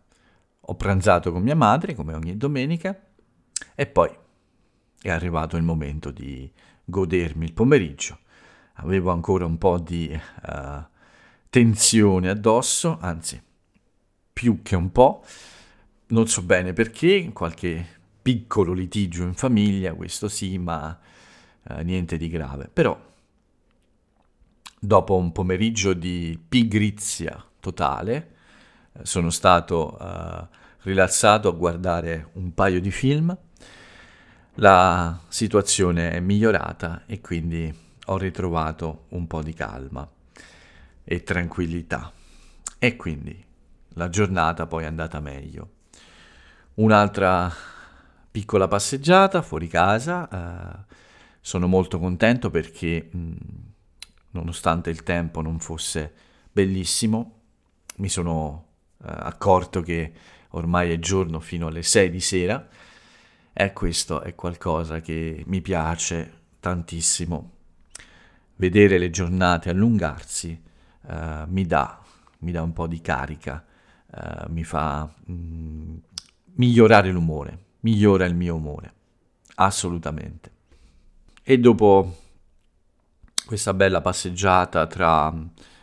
ho 0.59 0.75
pranzato 0.75 1.31
con 1.31 1.41
mia 1.41 1.55
madre, 1.55 1.95
come 1.95 2.13
ogni 2.13 2.35
domenica, 2.35 2.93
e 3.73 3.87
poi 3.87 4.09
è 5.01 5.09
arrivato 5.09 5.55
il 5.55 5.63
momento 5.63 6.11
di 6.11 6.51
godermi 6.83 7.45
il 7.45 7.53
pomeriggio. 7.53 8.19
Avevo 8.73 9.11
ancora 9.11 9.45
un 9.45 9.57
po' 9.57 9.79
di 9.79 10.11
uh, 10.11 10.83
tensione 11.49 12.29
addosso, 12.29 12.97
anzi 12.99 13.41
più 14.33 14.61
che 14.61 14.75
un 14.75 14.91
po', 14.91 15.23
non 16.07 16.27
so 16.27 16.41
bene 16.41 16.73
perché, 16.73 17.29
qualche 17.31 17.85
piccolo 18.21 18.73
litigio 18.73 19.23
in 19.23 19.35
famiglia, 19.35 19.93
questo 19.93 20.27
sì, 20.27 20.57
ma 20.57 20.99
eh, 21.63 21.83
niente 21.83 22.17
di 22.17 22.27
grave. 22.27 22.69
Però, 22.71 22.99
dopo 24.85 25.15
un 25.15 25.31
pomeriggio 25.31 25.93
di 25.93 26.37
pigrizia 26.45 27.41
totale, 27.61 28.31
eh, 28.91 29.05
sono 29.05 29.29
stato 29.29 29.97
eh, 29.97 30.47
rilassato 30.81 31.47
a 31.47 31.53
guardare 31.53 32.31
un 32.33 32.53
paio 32.53 32.81
di 32.81 32.91
film, 32.91 33.35
la 34.55 35.21
situazione 35.29 36.11
è 36.11 36.19
migliorata 36.19 37.03
e 37.05 37.21
quindi 37.21 37.73
ho 38.07 38.17
ritrovato 38.17 39.05
un 39.09 39.25
po' 39.25 39.41
di 39.41 39.53
calma 39.53 40.07
e 41.05 41.23
tranquillità. 41.23 42.11
E 42.77 42.97
quindi 42.97 43.41
la 43.93 44.09
giornata 44.09 44.67
poi 44.67 44.83
è 44.83 44.87
andata 44.87 45.21
meglio. 45.21 45.69
Un'altra 46.75 47.49
piccola 48.29 48.67
passeggiata 48.67 49.41
fuori 49.41 49.69
casa, 49.69 50.27
eh, 50.27 50.93
sono 51.39 51.67
molto 51.67 51.99
contento 51.99 52.49
perché 52.49 53.09
mh, 53.09 53.31
nonostante 54.33 54.89
il 54.89 55.03
tempo 55.03 55.41
non 55.41 55.59
fosse 55.59 56.13
bellissimo, 56.51 57.39
mi 57.97 58.09
sono 58.09 58.65
eh, 59.03 59.07
accorto 59.07 59.81
che 59.81 60.11
ormai 60.49 60.91
è 60.91 60.99
giorno 60.99 61.39
fino 61.39 61.67
alle 61.67 61.83
6 61.83 62.09
di 62.09 62.19
sera 62.19 62.67
e 63.51 63.73
questo 63.73 64.21
è 64.21 64.35
qualcosa 64.35 64.99
che 64.99 65.43
mi 65.47 65.61
piace 65.61 66.41
tantissimo. 66.59 67.51
Vedere 68.55 68.97
le 68.97 69.09
giornate 69.09 69.69
allungarsi 69.69 70.61
uh, 71.01 71.45
mi, 71.47 71.65
dà, 71.65 71.99
mi, 72.39 72.51
dà, 72.51 72.61
un 72.61 72.71
po' 72.71 72.87
di 72.87 73.01
carica, 73.01 73.65
uh, 74.05 74.51
mi 74.51 74.63
fa 74.63 75.11
mm, 75.29 75.95
migliorare 76.53 77.11
l'umore, 77.11 77.57
migliora 77.81 78.25
il 78.25 78.35
mio 78.35 78.55
umore, 78.55 78.93
assolutamente. 79.55 80.51
E 81.43 81.59
dopo 81.59 82.22
questa 83.45 83.73
bella 83.73 84.01
passeggiata 84.01 84.87
tra, 84.87 85.33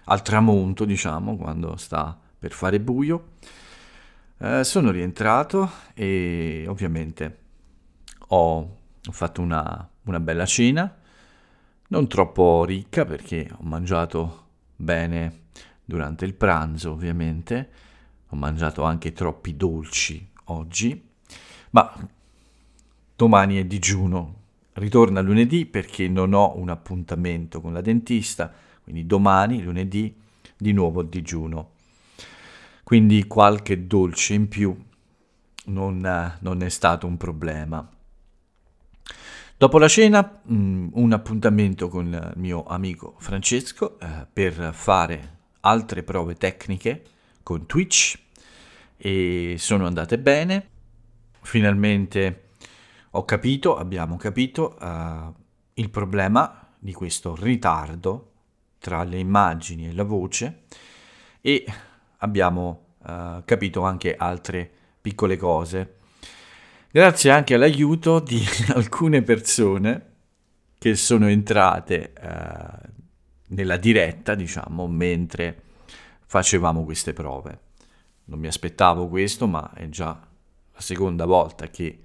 al 0.04 0.22
tramonto, 0.22 0.84
diciamo, 0.84 1.36
quando 1.36 1.76
sta 1.76 2.18
per 2.38 2.52
fare 2.52 2.80
buio, 2.80 3.32
eh, 4.38 4.64
sono 4.64 4.90
rientrato 4.90 5.70
e 5.94 6.64
ovviamente 6.66 7.38
ho, 8.28 8.56
ho 8.56 9.12
fatto 9.12 9.40
una, 9.40 9.88
una 10.04 10.20
bella 10.20 10.46
cena, 10.46 10.96
non 11.88 12.08
troppo 12.08 12.64
ricca 12.64 13.04
perché 13.04 13.50
ho 13.52 13.62
mangiato 13.62 14.46
bene 14.76 15.48
durante 15.84 16.24
il 16.24 16.34
pranzo, 16.34 16.92
ovviamente, 16.92 17.70
ho 18.28 18.36
mangiato 18.36 18.84
anche 18.84 19.12
troppi 19.12 19.56
dolci 19.56 20.30
oggi, 20.44 21.08
ma 21.70 21.92
domani 23.16 23.56
è 23.56 23.64
digiuno, 23.64 24.39
ritorna 24.74 25.20
lunedì 25.20 25.66
perché 25.66 26.08
non 26.08 26.32
ho 26.32 26.56
un 26.56 26.68
appuntamento 26.68 27.60
con 27.60 27.72
la 27.72 27.80
dentista, 27.80 28.52
quindi 28.82 29.06
domani, 29.06 29.62
lunedì, 29.62 30.14
di 30.56 30.72
nuovo 30.72 31.02
digiuno. 31.02 31.72
Quindi 32.84 33.26
qualche 33.26 33.86
dolce 33.86 34.34
in 34.34 34.48
più 34.48 34.76
non, 35.66 36.36
non 36.38 36.62
è 36.62 36.68
stato 36.68 37.06
un 37.06 37.16
problema. 37.16 37.88
Dopo 39.56 39.78
la 39.78 39.88
cena 39.88 40.40
mm, 40.50 40.88
un 40.92 41.12
appuntamento 41.12 41.88
con 41.88 42.06
il 42.06 42.32
mio 42.36 42.64
amico 42.64 43.14
Francesco 43.18 43.98
eh, 44.00 44.26
per 44.32 44.70
fare 44.72 45.38
altre 45.60 46.02
prove 46.02 46.34
tecniche 46.34 47.02
con 47.42 47.66
Twitch 47.66 48.18
e 48.96 49.56
sono 49.58 49.86
andate 49.86 50.18
bene. 50.18 50.68
Finalmente 51.42 52.49
ho 53.12 53.24
capito, 53.24 53.76
abbiamo 53.76 54.16
capito 54.16 54.76
uh, 54.80 55.34
il 55.74 55.90
problema 55.90 56.68
di 56.78 56.92
questo 56.92 57.34
ritardo 57.34 58.32
tra 58.78 59.02
le 59.02 59.18
immagini 59.18 59.88
e 59.88 59.92
la 59.92 60.04
voce 60.04 60.62
e 61.40 61.64
abbiamo 62.18 62.94
uh, 62.98 63.42
capito 63.44 63.82
anche 63.82 64.14
altre 64.14 64.70
piccole 65.00 65.36
cose. 65.36 65.96
Grazie 66.90 67.30
anche 67.30 67.54
all'aiuto 67.54 68.20
di 68.20 68.42
alcune 68.74 69.22
persone 69.22 70.06
che 70.78 70.94
sono 70.94 71.26
entrate 71.26 72.12
uh, 72.16 72.88
nella 73.48 73.76
diretta, 73.76 74.36
diciamo, 74.36 74.86
mentre 74.86 75.62
facevamo 76.26 76.84
queste 76.84 77.12
prove. 77.12 77.58
Non 78.26 78.38
mi 78.38 78.46
aspettavo 78.46 79.08
questo, 79.08 79.48
ma 79.48 79.72
è 79.72 79.88
già 79.88 80.06
la 80.72 80.80
seconda 80.80 81.26
volta 81.26 81.66
che 81.68 82.04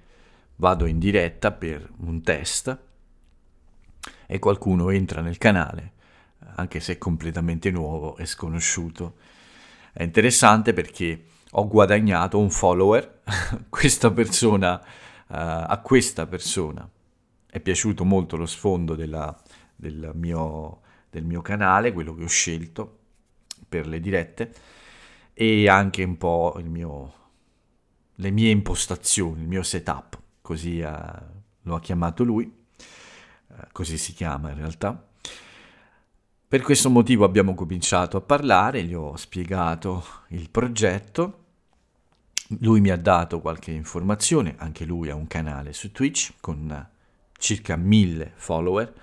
vado 0.58 0.86
in 0.86 1.00
diretta 1.00 1.52
per 1.52 1.90
un 1.98 2.22
test 2.22 2.78
e 4.26 4.40
qualcuno 4.40 4.90
entra 4.90 5.22
nel 5.22 5.38
canale, 5.38 5.94
anche 6.56 6.80
se 6.80 6.94
è 6.94 6.98
completamente 6.98 7.72
nuovo 7.72 8.18
e 8.18 8.26
sconosciuto. 8.26 9.16
È 9.92 10.04
interessante 10.04 10.74
perché 10.74 11.26
ho 11.52 11.68
guadagnato 11.68 12.40
un 12.40 12.50
follower, 12.50 13.22
questa 13.70 14.12
persona, 14.12 14.76
uh, 14.76 14.84
a 15.28 15.80
questa 15.84 16.26
persona 16.26 16.90
è 17.50 17.60
piaciuto 17.62 18.04
molto 18.04 18.36
lo 18.36 18.46
sfondo 18.46 18.96
della, 18.96 19.34
del, 19.76 20.12
mio, 20.16 20.82
del 21.10 21.24
mio 21.24 21.42
canale, 21.42 21.94
quello 21.94 22.14
che 22.14 22.24
ho 22.24 22.28
scelto 22.28 23.00
per 23.70 23.88
le 23.88 24.02
dirette, 24.02 24.54
e 25.34 25.70
anche 25.70 26.04
un 26.04 26.18
po' 26.18 26.60
mio, 26.66 27.14
le 28.16 28.32
mie 28.32 28.50
impostazioni, 28.50 29.42
il 29.42 29.48
mio 29.48 29.64
setup 29.64 30.24
così 30.46 30.80
uh, 30.80 30.92
lo 31.64 31.76
ha 31.76 31.80
chiamato 31.80 32.24
lui, 32.24 32.46
uh, 33.48 33.54
così 33.72 33.98
si 33.98 34.14
chiama 34.14 34.52
in 34.52 34.58
realtà. 34.58 35.08
Per 36.48 36.62
questo 36.62 36.92
motivo 36.92 37.26
abbiamo 37.26 37.56
cominciato 37.56 38.16
a 38.16 38.22
parlare, 38.22 38.84
gli 38.84 38.94
ho 38.94 39.16
spiegato 39.18 40.06
il 40.30 40.52
progetto, 40.52 41.40
lui 42.60 42.80
mi 42.80 42.92
ha 42.92 42.96
dato 42.96 43.42
qualche 43.42 43.72
informazione, 43.72 44.54
anche 44.60 44.86
lui 44.86 45.10
ha 45.10 45.16
un 45.16 45.26
canale 45.26 45.74
su 45.74 45.92
Twitch 45.92 46.34
con 46.40 46.90
circa 47.40 47.76
mille 47.76 48.32
follower 48.36 48.94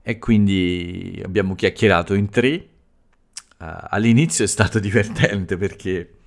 e 0.00 0.18
quindi 0.18 1.20
abbiamo 1.22 1.54
chiacchierato 1.54 2.14
in 2.14 2.30
tre. 2.30 2.68
Uh, 3.58 3.66
all'inizio 3.90 4.44
è 4.44 4.48
stato 4.48 4.78
divertente 4.80 5.58
perché 5.58 6.21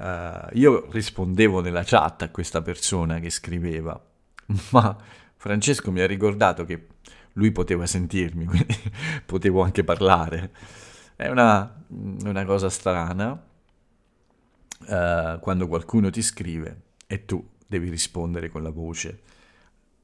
Uh, 0.00 0.48
io 0.52 0.90
rispondevo 0.90 1.60
nella 1.60 1.82
chat 1.84 2.22
a 2.22 2.30
questa 2.30 2.62
persona 2.62 3.18
che 3.18 3.28
scriveva, 3.28 4.02
ma 4.72 4.96
Francesco 5.36 5.90
mi 5.90 6.00
ha 6.00 6.06
ricordato 6.06 6.64
che 6.64 6.86
lui 7.34 7.52
poteva 7.52 7.84
sentirmi, 7.84 8.46
quindi 8.48 8.78
potevo 9.26 9.60
anche 9.60 9.84
parlare. 9.84 10.52
È 11.14 11.28
una, 11.28 11.84
una 11.88 12.44
cosa 12.46 12.70
strana 12.70 13.32
uh, 14.78 15.38
quando 15.38 15.68
qualcuno 15.68 16.08
ti 16.08 16.22
scrive 16.22 16.80
e 17.06 17.26
tu 17.26 17.46
devi 17.66 17.90
rispondere 17.90 18.48
con 18.48 18.62
la 18.62 18.70
voce. 18.70 19.20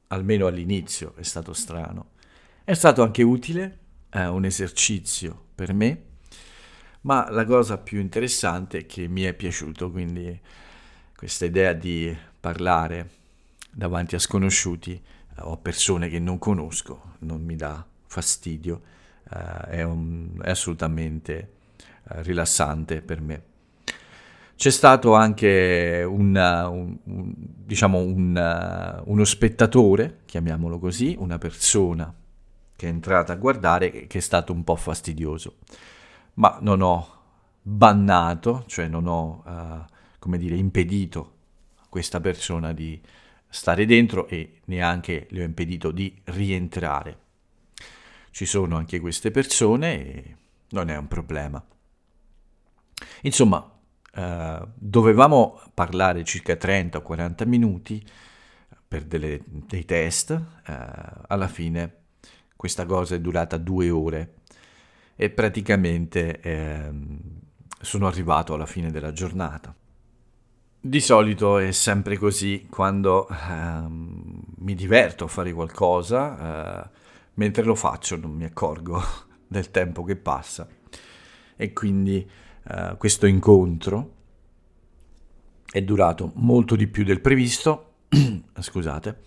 Almeno 0.09 0.45
all'inizio 0.45 1.15
è 1.15 1.23
stato 1.23 1.53
strano. 1.53 2.11
È 2.63 2.75
stato 2.75 3.01
anche 3.01 3.23
utile, 3.23 3.79
uh, 4.13 4.31
un 4.31 4.45
esercizio 4.45 5.45
per 5.55 5.73
me 5.73 6.03
ma 7.07 7.25
la 7.31 7.45
cosa 7.45 7.77
più 7.77 8.01
interessante 8.01 8.85
che 8.85 9.07
mi 9.07 9.21
è 9.21 9.33
piaciuto, 9.33 9.89
quindi 9.89 10.37
questa 11.15 11.45
idea 11.45 11.71
di 11.71 12.13
parlare 12.37 13.09
davanti 13.71 14.15
a 14.15 14.19
sconosciuti 14.19 14.91
eh, 14.91 15.41
o 15.43 15.55
persone 15.55 16.09
che 16.09 16.19
non 16.19 16.37
conosco, 16.37 17.13
non 17.19 17.41
mi 17.41 17.55
dà 17.55 17.83
fastidio, 18.07 18.81
uh, 19.29 19.67
è, 19.67 19.83
un, 19.83 20.37
è, 20.41 20.49
assolutamente 20.49 21.51
uh, 22.09 22.21
rilassante 22.23 23.01
per 23.01 23.21
me. 23.21 23.41
C'è 24.57 24.69
stato 24.69 25.13
anche 25.13 26.03
una, 26.05 26.67
un, 26.67 26.97
un, 27.03 27.33
diciamo 27.37 27.99
una, 27.99 29.01
uno 29.05 29.23
spettatore, 29.23 30.19
chiamiamolo 30.25 30.77
così, 30.77 31.15
una 31.17 31.37
persona 31.37 32.13
che 32.75 32.85
è 32.85 32.89
entrata 32.89 33.31
a 33.31 33.37
guardare 33.37 34.07
che 34.07 34.17
è 34.17 34.21
stato 34.21 34.51
un 34.51 34.65
po' 34.65 34.75
fastidioso 34.75 35.55
ma 36.37 36.57
non 36.61 36.81
ho 36.81 37.15
bannato, 37.61 38.63
cioè 38.67 38.87
non 38.87 39.07
ho, 39.07 39.43
uh, 39.45 39.85
come 40.19 40.37
dire, 40.37 40.55
impedito 40.55 41.33
a 41.81 41.85
questa 41.89 42.19
persona 42.19 42.73
di 42.73 42.99
stare 43.49 43.85
dentro 43.85 44.27
e 44.27 44.61
neanche 44.65 45.27
le 45.31 45.41
ho 45.41 45.45
impedito 45.45 45.91
di 45.91 46.13
rientrare. 46.25 47.25
Ci 48.31 48.45
sono 48.45 48.77
anche 48.77 48.99
queste 48.99 49.31
persone 49.31 50.05
e 50.05 50.35
non 50.69 50.89
è 50.89 50.97
un 50.97 51.07
problema. 51.07 51.63
Insomma, 53.21 53.57
uh, 53.57 54.67
dovevamo 54.75 55.61
parlare 55.73 56.23
circa 56.23 56.55
30 56.55 56.99
o 56.99 57.01
40 57.01 57.45
minuti 57.45 58.05
per 58.87 59.03
delle, 59.03 59.41
dei 59.45 59.85
test, 59.85 60.29
uh, 60.29 60.71
alla 61.27 61.47
fine 61.47 61.95
questa 62.55 62.85
cosa 62.85 63.15
è 63.15 63.19
durata 63.19 63.57
due 63.57 63.89
ore 63.89 64.36
e 65.19 65.31
praticamente 65.31 66.39
eh, 66.39 66.91
sono 67.81 68.07
arrivato 68.07 68.53
alla 68.53 68.67
fine 68.67 68.91
della 68.91 69.11
giornata. 69.11 69.75
Di 70.79 70.99
solito 71.01 71.57
è 71.57 71.71
sempre 71.71 72.17
così 72.17 72.67
quando 72.69 73.27
ehm, 73.27 74.41
mi 74.59 74.75
diverto 74.75 75.25
a 75.25 75.27
fare 75.27 75.51
qualcosa, 75.51 76.85
eh, 76.85 76.89
mentre 77.33 77.63
lo 77.63 77.75
faccio 77.75 78.15
non 78.15 78.31
mi 78.31 78.45
accorgo 78.45 79.01
del 79.47 79.71
tempo 79.71 80.03
che 80.03 80.15
passa 80.15 80.67
e 81.55 81.73
quindi 81.73 82.29
eh, 82.69 82.95
questo 82.97 83.25
incontro 83.25 84.13
è 85.69 85.81
durato 85.81 86.31
molto 86.35 86.75
di 86.75 86.87
più 86.87 87.03
del 87.03 87.21
previsto, 87.21 87.95
scusate, 88.57 89.23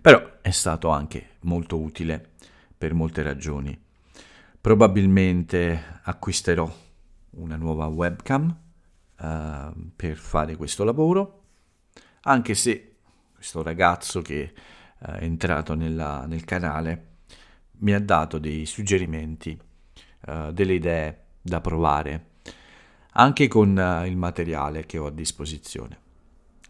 però 0.00 0.38
è 0.40 0.50
stato 0.50 0.88
anche 0.88 1.32
molto 1.40 1.78
utile 1.78 2.30
per 2.76 2.94
molte 2.94 3.22
ragioni. 3.22 3.83
Probabilmente 4.64 6.00
acquisterò 6.04 6.66
una 7.32 7.56
nuova 7.56 7.84
webcam 7.84 8.48
uh, 9.20 9.90
per 9.94 10.16
fare 10.16 10.56
questo 10.56 10.84
lavoro, 10.84 11.42
anche 12.22 12.54
se 12.54 12.94
questo 13.34 13.62
ragazzo 13.62 14.22
che 14.22 14.54
uh, 15.00 15.04
è 15.04 15.22
entrato 15.24 15.74
nella, 15.74 16.24
nel 16.24 16.46
canale 16.46 17.16
mi 17.72 17.92
ha 17.92 18.00
dato 18.00 18.38
dei 18.38 18.64
suggerimenti, 18.64 19.60
uh, 20.28 20.50
delle 20.50 20.72
idee 20.72 21.24
da 21.42 21.60
provare, 21.60 22.28
anche 23.10 23.48
con 23.48 23.68
il 24.06 24.16
materiale 24.16 24.86
che 24.86 24.96
ho 24.96 25.08
a 25.08 25.10
disposizione. 25.10 25.98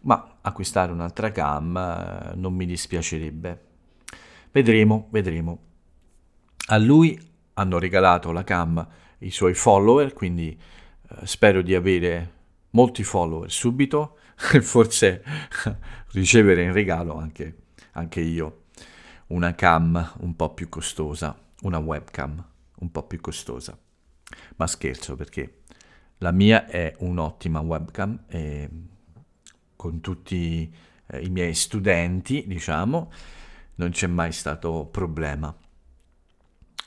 Ma 0.00 0.38
acquistare 0.40 0.90
un'altra 0.90 1.30
cam 1.30 2.32
non 2.34 2.54
mi 2.54 2.66
dispiacerebbe. 2.66 3.66
Vedremo, 4.50 5.06
vedremo. 5.12 5.58
A 6.66 6.76
lui 6.78 7.32
hanno 7.54 7.78
regalato 7.78 8.32
la 8.32 8.44
cam 8.44 8.86
i 9.18 9.30
suoi 9.30 9.54
follower, 9.54 10.12
quindi 10.12 10.50
eh, 10.50 11.26
spero 11.26 11.62
di 11.62 11.74
avere 11.74 12.32
molti 12.70 13.02
follower 13.02 13.50
subito 13.50 14.18
e 14.52 14.60
forse 14.62 15.22
ricevere 16.12 16.62
in 16.62 16.72
regalo 16.72 17.16
anche, 17.16 17.56
anche 17.92 18.20
io 18.20 18.62
una 19.28 19.54
cam 19.54 20.14
un 20.20 20.36
po' 20.36 20.52
più 20.52 20.68
costosa, 20.68 21.36
una 21.62 21.78
webcam 21.78 22.44
un 22.80 22.90
po' 22.90 23.04
più 23.04 23.20
costosa. 23.20 23.78
Ma 24.56 24.66
scherzo 24.66 25.16
perché 25.16 25.62
la 26.18 26.32
mia 26.32 26.66
è 26.66 26.94
un'ottima 26.98 27.60
webcam 27.60 28.24
e 28.26 28.68
con 29.76 30.00
tutti 30.00 30.72
eh, 31.06 31.20
i 31.20 31.28
miei 31.28 31.54
studenti, 31.54 32.44
diciamo, 32.46 33.12
non 33.76 33.90
c'è 33.90 34.06
mai 34.06 34.32
stato 34.32 34.86
problema. 34.90 35.54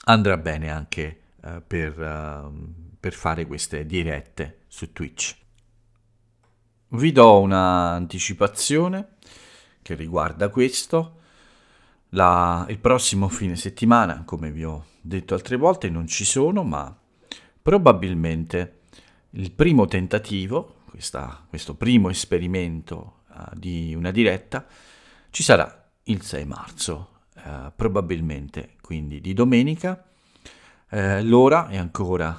Andrà 0.09 0.37
bene 0.37 0.69
anche 0.69 1.19
eh, 1.43 1.61
per, 1.65 1.99
uh, 1.99 2.73
per 2.97 3.13
fare 3.13 3.45
queste 3.45 3.85
dirette 3.85 4.59
su 4.67 4.93
Twitch. 4.93 5.35
Vi 6.89 7.11
do 7.11 7.41
un'anticipazione 7.41 9.15
che 9.81 9.95
riguarda 9.95 10.47
questo. 10.47 11.15
La, 12.11 12.65
il 12.69 12.79
prossimo 12.79 13.27
fine 13.27 13.57
settimana, 13.57 14.23
come 14.23 14.49
vi 14.49 14.63
ho 14.63 14.85
detto 15.01 15.33
altre 15.33 15.57
volte, 15.57 15.89
non 15.89 16.07
ci 16.07 16.23
sono, 16.23 16.63
ma 16.63 16.97
probabilmente 17.61 18.83
il 19.31 19.51
primo 19.51 19.87
tentativo, 19.87 20.83
questa, 20.89 21.45
questo 21.49 21.75
primo 21.75 22.09
esperimento 22.09 23.23
uh, 23.27 23.53
di 23.53 23.93
una 23.93 24.11
diretta, 24.11 24.65
ci 25.31 25.43
sarà 25.43 25.89
il 26.03 26.21
6 26.21 26.45
marzo, 26.45 27.16
uh, 27.47 27.71
probabilmente 27.75 28.75
quindi 28.81 29.21
di 29.21 29.33
domenica. 29.33 30.03
Uh, 30.89 31.21
l'ora 31.23 31.67
è 31.67 31.77
ancora 31.77 32.37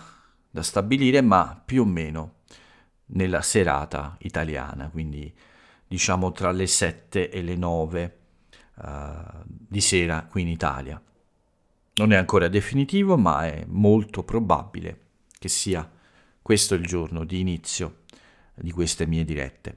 da 0.51 0.63
stabilire, 0.63 1.21
ma 1.21 1.61
più 1.65 1.83
o 1.83 1.85
meno 1.85 2.35
nella 3.07 3.41
serata 3.43 4.17
italiana, 4.21 4.89
quindi 4.91 5.33
diciamo 5.87 6.33
tra 6.33 6.51
le 6.51 6.67
7 6.67 7.31
e 7.31 7.43
le 7.43 7.57
9 7.57 8.19
uh, 8.75 8.85
di 9.47 9.81
sera 9.81 10.27
qui 10.29 10.43
in 10.43 10.49
Italia. 10.49 11.01
Non 11.95 12.13
è 12.13 12.17
ancora 12.17 12.49
definitivo, 12.49 13.17
ma 13.17 13.47
è 13.47 13.65
molto 13.67 14.23
probabile 14.23 15.01
che 15.39 15.49
sia 15.49 15.89
questo 16.41 16.75
il 16.75 16.87
giorno 16.87 17.25
di 17.25 17.41
inizio 17.41 18.03
di 18.55 18.71
queste 18.71 19.07
mie 19.07 19.25
dirette. 19.25 19.77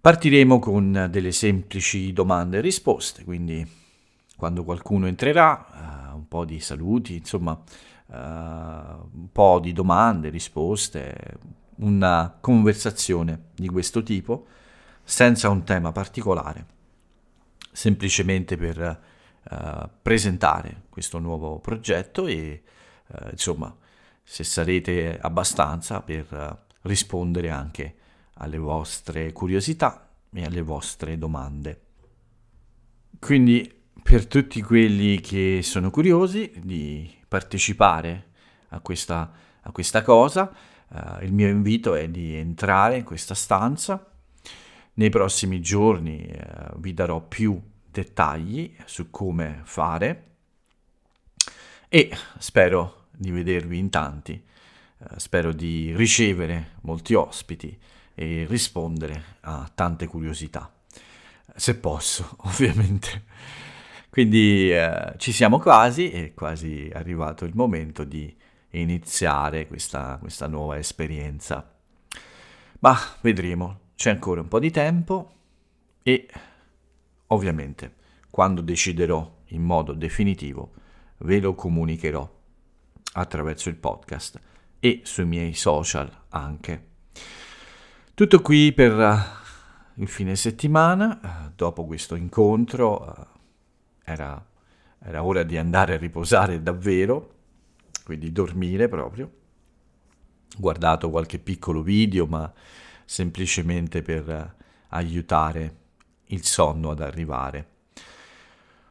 Partiremo 0.00 0.58
con 0.58 1.08
delle 1.10 1.32
semplici 1.32 2.12
domande 2.12 2.58
e 2.58 2.60
risposte, 2.60 3.24
quindi 3.24 3.66
quando 4.38 4.62
qualcuno 4.62 5.08
entrerà, 5.08 6.12
uh, 6.12 6.16
un 6.16 6.28
po' 6.28 6.44
di 6.44 6.60
saluti, 6.60 7.16
insomma, 7.16 7.60
uh, 8.06 8.14
un 8.14 9.28
po' 9.32 9.58
di 9.58 9.72
domande, 9.72 10.28
risposte, 10.28 11.38
una 11.78 12.36
conversazione 12.40 13.46
di 13.56 13.68
questo 13.68 14.04
tipo 14.04 14.46
senza 15.02 15.48
un 15.48 15.64
tema 15.64 15.90
particolare, 15.90 16.66
semplicemente 17.72 18.56
per 18.56 19.00
uh, 19.42 19.88
presentare 20.00 20.82
questo 20.88 21.18
nuovo 21.18 21.58
progetto 21.58 22.28
e 22.28 22.62
insomma 23.30 23.74
se 24.22 24.44
sarete 24.44 25.18
abbastanza 25.18 26.02
per 26.02 26.66
rispondere 26.82 27.48
anche 27.48 27.96
alle 28.34 28.58
vostre 28.58 29.32
curiosità 29.32 30.10
e 30.30 30.44
alle 30.44 30.60
vostre 30.60 31.16
domande. 31.16 31.80
Quindi 33.18 33.77
per 34.08 34.26
tutti 34.26 34.62
quelli 34.62 35.20
che 35.20 35.60
sono 35.62 35.90
curiosi 35.90 36.50
di 36.56 37.10
partecipare 37.28 38.28
a 38.70 38.80
questa, 38.80 39.30
a 39.60 39.70
questa 39.70 40.02
cosa, 40.02 40.52
Uh, 40.90 41.22
il 41.22 41.34
mio 41.34 41.48
invito 41.48 41.94
è 41.94 42.08
di 42.08 42.34
entrare 42.34 42.96
in 42.96 43.04
questa 43.04 43.34
stanza. 43.34 44.10
Nei 44.94 45.10
prossimi 45.10 45.60
giorni 45.60 46.26
uh, 46.32 46.78
vi 46.78 46.94
darò 46.94 47.20
più 47.20 47.60
dettagli 47.90 48.74
su 48.86 49.10
come 49.10 49.60
fare 49.64 50.24
e 51.88 52.10
spero 52.38 53.08
di 53.10 53.30
vedervi 53.30 53.76
in 53.76 53.90
tanti. 53.90 54.42
Uh, 54.96 55.18
spero 55.18 55.52
di 55.52 55.94
ricevere 55.94 56.76
molti 56.82 57.12
ospiti 57.12 57.78
e 58.14 58.46
rispondere 58.48 59.36
a 59.40 59.70
tante 59.72 60.06
curiosità, 60.06 60.72
se 61.54 61.76
posso, 61.76 62.34
ovviamente. 62.48 63.67
Quindi 64.10 64.72
ci 65.18 65.32
siamo 65.32 65.58
quasi, 65.58 66.10
è 66.10 66.34
quasi 66.34 66.90
arrivato 66.92 67.44
il 67.44 67.54
momento 67.54 68.04
di 68.04 68.34
iniziare 68.70 69.66
questa, 69.66 70.16
questa 70.20 70.46
nuova 70.46 70.78
esperienza. 70.78 71.76
Ma 72.80 72.96
vedremo, 73.20 73.80
c'è 73.96 74.10
ancora 74.10 74.40
un 74.40 74.48
po' 74.48 74.60
di 74.60 74.70
tempo 74.70 75.32
e 76.02 76.28
ovviamente 77.28 77.96
quando 78.30 78.60
deciderò 78.60 79.36
in 79.46 79.62
modo 79.62 79.92
definitivo 79.92 80.72
ve 81.18 81.40
lo 81.40 81.54
comunicherò 81.54 82.36
attraverso 83.14 83.68
il 83.68 83.76
podcast 83.76 84.40
e 84.78 85.00
sui 85.02 85.24
miei 85.24 85.54
social 85.54 86.10
anche. 86.28 86.86
Tutto 88.14 88.40
qui 88.40 88.72
per 88.72 88.92
uh, 88.92 90.00
il 90.00 90.08
fine 90.08 90.36
settimana, 90.36 91.20
uh, 91.22 91.52
dopo 91.54 91.84
questo 91.84 92.14
incontro 92.14 93.02
uh, 93.02 93.37
era, 94.08 94.46
era 95.00 95.22
ora 95.22 95.42
di 95.42 95.56
andare 95.56 95.94
a 95.94 95.98
riposare 95.98 96.62
davvero 96.62 97.36
quindi 98.08 98.32
dormire 98.32 98.88
proprio. 98.88 99.30
Guardato 100.56 101.10
qualche 101.10 101.38
piccolo 101.38 101.82
video, 101.82 102.24
ma 102.24 102.50
semplicemente 103.04 104.00
per 104.00 104.54
aiutare 104.88 105.76
il 106.28 106.42
sonno 106.42 106.92
ad 106.92 107.02
arrivare. 107.02 107.68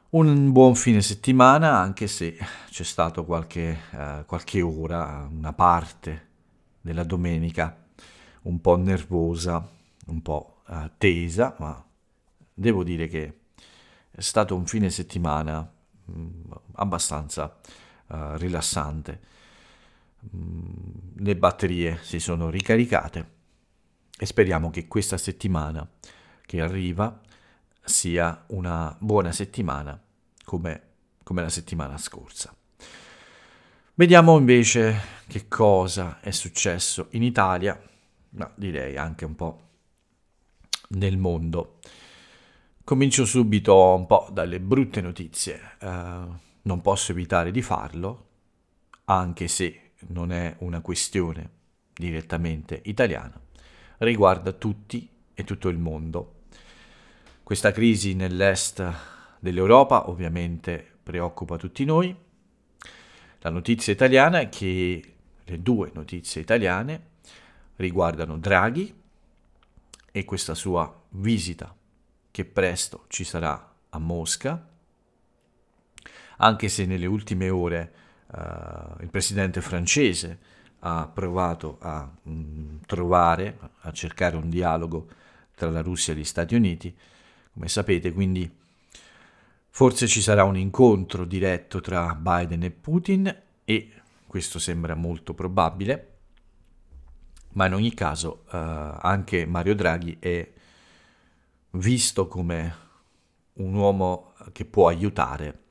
Un 0.09 0.51
buon 0.51 0.75
fine 0.75 1.01
settimana, 1.01 1.79
anche 1.79 2.05
se 2.05 2.37
c'è 2.69 2.83
stato 2.83 3.25
qualche, 3.25 3.79
uh, 3.91 4.23
qualche 4.27 4.61
ora, 4.61 5.27
una 5.31 5.53
parte 5.53 6.27
della 6.79 7.03
domenica 7.03 7.75
un 8.43 8.61
po' 8.61 8.77
nervosa, 8.77 9.67
un 10.05 10.21
po' 10.21 10.61
uh, 10.67 10.91
tesa, 10.99 11.55
ma 11.57 11.83
devo 12.53 12.83
dire 12.83 13.07
che 13.07 13.36
è 14.17 14.21
stato 14.21 14.55
un 14.55 14.65
fine 14.65 14.89
settimana 14.89 15.71
mm, 16.11 16.51
abbastanza 16.73 17.55
uh, 18.07 18.33
rilassante. 18.37 19.21
Mm, 20.35 20.63
le 21.17 21.35
batterie 21.35 21.99
si 22.01 22.19
sono 22.19 22.49
ricaricate 22.49 23.35
e 24.17 24.25
speriamo 24.25 24.71
che 24.71 24.87
questa 24.87 25.19
settimana 25.19 25.87
che 26.47 26.61
arriva 26.61 27.21
sia 27.83 28.43
una 28.47 28.95
buona 28.97 29.31
settimana 29.31 30.01
come, 30.43 30.81
come 31.21 31.43
la 31.43 31.49
settimana 31.49 31.99
scorsa. 31.99 32.51
Vediamo 33.93 34.35
invece 34.35 34.99
che 35.27 35.47
cosa 35.47 36.19
è 36.21 36.31
successo 36.31 37.09
in 37.11 37.21
Italia, 37.21 37.79
ma 38.29 38.51
direi 38.55 38.97
anche 38.97 39.25
un 39.25 39.35
po' 39.35 39.61
nel 40.89 41.17
mondo. 41.17 41.77
Comincio 42.87 43.25
subito 43.25 43.75
un 43.95 44.05
po' 44.05 44.29
dalle 44.31 44.61
brutte 44.61 45.01
notizie. 45.01 45.59
Uh, 45.81 46.33
non 46.61 46.79
posso 46.81 47.11
evitare 47.11 47.51
di 47.51 47.61
farlo, 47.61 48.27
anche 49.03 49.49
se 49.49 49.91
non 50.07 50.31
è 50.31 50.55
una 50.59 50.79
questione 50.79 51.49
direttamente 51.93 52.79
italiana, 52.85 53.37
riguarda 53.97 54.53
tutti 54.53 55.05
e 55.33 55.43
tutto 55.43 55.67
il 55.67 55.77
mondo. 55.77 56.43
Questa 57.43 57.73
crisi 57.73 58.13
nell'est 58.13 58.81
dell'Europa 59.41 60.09
ovviamente 60.09 60.99
preoccupa 61.03 61.57
tutti 61.57 61.83
noi. 61.83 62.15
La 63.39 63.49
notizia 63.49 63.91
italiana 63.91 64.39
è 64.39 64.47
che 64.47 65.13
le 65.43 65.61
due 65.61 65.91
notizie 65.93 66.39
italiane 66.39 67.07
riguardano 67.75 68.37
Draghi 68.37 68.95
e 70.09 70.23
questa 70.23 70.55
sua 70.55 71.03
visita 71.09 71.76
che 72.37 72.45
presto 72.45 73.05
ci 73.07 73.23
sarà 73.23 73.73
a 73.89 73.97
Mosca, 73.97 74.63
anche 76.37 76.69
se 76.69 76.85
nelle 76.85 77.07
ultime 77.07 77.49
ore 77.49 77.93
uh, 78.27 79.01
il 79.01 79.09
presidente 79.09 79.59
francese 79.59 80.37
ha 80.81 81.09
provato 81.11 81.77
a 81.81 82.03
mh, 82.03 82.31
mm, 82.31 82.77
trovare, 82.85 83.57
a 83.79 83.91
cercare 83.91 84.35
un 84.35 84.51
dialogo 84.51 85.07
tra 85.55 85.71
la 85.71 85.81
Russia 85.81 86.13
e 86.13 86.17
gli 86.17 86.23
Stati 86.23 86.53
Uniti, 86.53 86.95
come 87.53 87.67
sapete, 87.69 88.13
quindi 88.13 88.47
forse 89.69 90.05
ci 90.05 90.21
sarà 90.21 90.43
un 90.43 90.57
incontro 90.57 91.25
diretto 91.25 91.81
tra 91.81 92.13
Biden 92.13 92.61
e 92.61 92.69
Putin 92.69 93.41
e 93.65 93.91
questo 94.27 94.59
sembra 94.59 94.93
molto 94.93 95.33
probabile, 95.33 96.17
ma 97.53 97.65
in 97.65 97.73
ogni 97.73 97.95
caso 97.95 98.43
uh, 98.45 98.49
anche 98.51 99.47
Mario 99.47 99.73
Draghi 99.73 100.17
è 100.19 100.53
visto 101.71 102.27
come 102.27 102.85
un 103.53 103.73
uomo 103.73 104.33
che 104.51 104.65
può 104.65 104.87
aiutare 104.87 105.63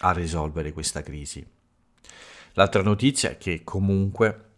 a 0.00 0.12
risolvere 0.12 0.72
questa 0.72 1.02
crisi. 1.02 1.46
L'altra 2.52 2.82
notizia 2.82 3.30
è 3.30 3.38
che 3.38 3.64
comunque 3.64 4.50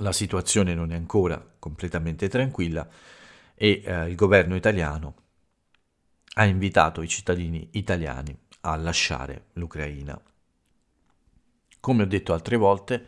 la 0.00 0.12
situazione 0.12 0.74
non 0.74 0.92
è 0.92 0.94
ancora 0.94 1.42
completamente 1.58 2.28
tranquilla 2.28 2.86
e 3.54 3.82
eh, 3.84 4.08
il 4.08 4.14
governo 4.14 4.54
italiano 4.54 5.14
ha 6.34 6.44
invitato 6.44 7.00
i 7.00 7.08
cittadini 7.08 7.68
italiani 7.72 8.36
a 8.60 8.76
lasciare 8.76 9.46
l'Ucraina. 9.54 10.20
Come 11.80 12.02
ho 12.02 12.06
detto 12.06 12.34
altre 12.34 12.56
volte, 12.56 13.06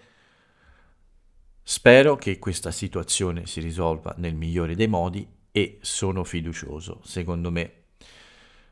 spero 1.63 2.17
che 2.17 2.39
questa 2.39 2.71
situazione 2.71 3.47
si 3.47 3.61
risolva 3.61 4.15
nel 4.17 4.35
migliore 4.35 4.75
dei 4.75 4.89
modi 4.89 5.29
e 5.59 5.79
sono 5.81 6.23
fiducioso. 6.23 7.01
Secondo 7.03 7.51
me 7.51 7.73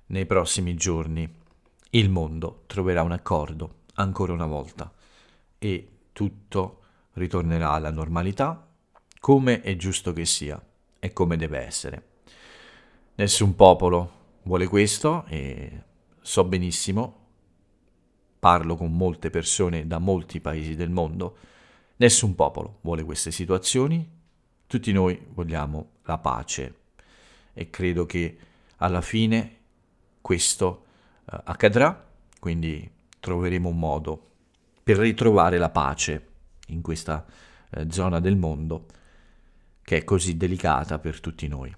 nei 0.07 0.25
prossimi 0.25 0.77
giorni 0.77 1.29
il 1.91 2.11
mondo 2.11 2.63
troverà 2.67 3.03
un 3.03 3.11
accordo 3.11 3.79
ancora 3.95 4.33
una 4.33 4.47
volta 4.47 4.93
e 5.59 5.89
tutto 6.13 6.83
ritornerà 7.15 7.71
alla 7.71 7.91
normalità 7.91 8.69
come 9.19 9.63
è 9.63 9.75
giusto 9.75 10.13
che 10.13 10.25
sia 10.25 10.65
e 11.01 11.13
come 11.13 11.37
deve 11.37 11.59
essere. 11.59 12.07
Nessun 13.17 13.57
popolo 13.57 14.13
vuole 14.43 14.69
questo 14.69 15.25
e 15.27 15.83
so 16.21 16.45
benissimo, 16.45 17.25
parlo 18.39 18.77
con 18.77 18.93
molte 18.93 19.31
persone 19.31 19.89
da 19.89 19.99
molti 19.99 20.41
paesi 20.41 20.77
del 20.77 20.91
mondo, 20.91 21.37
nessun 21.97 22.37
popolo 22.37 22.79
vuole 22.83 23.03
queste 23.03 23.33
situazioni, 23.33 24.16
tutti 24.67 24.93
noi 24.93 25.21
vogliamo 25.33 25.91
la 26.05 26.19
pace 26.19 26.75
e 27.53 27.71
credo 27.71 28.05
che 28.07 28.37
alla 28.77 29.01
fine 29.01 29.57
questo 30.21 30.85
uh, 31.25 31.41
accadrà, 31.45 32.05
quindi 32.39 32.91
troveremo 33.21 33.69
un 33.69 33.79
modo 33.79 34.31
per 34.83 34.99
ritrovare 34.99 35.59
la 35.59 35.71
pace 35.71 36.27
in 36.69 36.83
questa 36.83 37.25
uh, 37.71 37.91
zona 37.91 38.21
del 38.21 38.37
mondo 38.37 38.87
che 39.83 39.99
è 39.99 40.05
così 40.05 40.37
delicata 40.37 40.99
per 40.99 41.21
tutti 41.21 41.47
noi. 41.47 41.75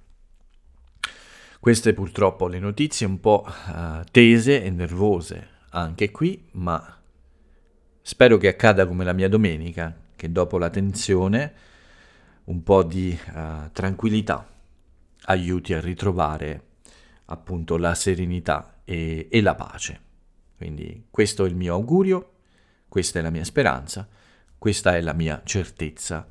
Queste 1.61 1.93
purtroppo 1.93 2.49
le 2.49 2.59
notizie 2.59 3.07
un 3.07 3.21
po' 3.21 3.45
uh, 3.47 4.03
tese 4.11 4.63
e 4.63 4.71
nervose 4.71 5.57
anche 5.71 6.11
qui, 6.11 6.49
ma 6.53 6.99
spero 8.01 8.39
che 8.39 8.49
accada 8.49 8.87
come 8.87 9.05
la 9.05 9.13
mia 9.13 9.29
domenica, 9.29 9.95
che 10.17 10.33
dopo 10.33 10.57
la 10.57 10.71
tensione 10.71 11.53
un 12.49 12.63
po' 12.63 12.83
di 12.83 13.19
uh, 13.35 13.71
tranquillità 13.73 14.47
aiuti 15.25 15.75
a 15.75 15.81
ritrovare 15.81 16.63
appunto 17.27 17.77
la 17.77 17.95
serenità 17.95 18.81
e, 18.85 19.29
e 19.31 19.41
la 19.43 19.55
pace. 19.55 20.01
Quindi 20.57 21.07
questo 21.11 21.45
è 21.45 21.49
il 21.49 21.55
mio 21.55 21.75
augurio, 21.75 22.33
questa 22.89 23.19
è 23.19 23.23
la 23.23 23.31
mia 23.31 23.45
speranza, 23.45 24.09
questa 24.57 24.97
è 24.97 25.01
la 25.01 25.13
mia 25.13 25.43
certezza. 25.45 26.27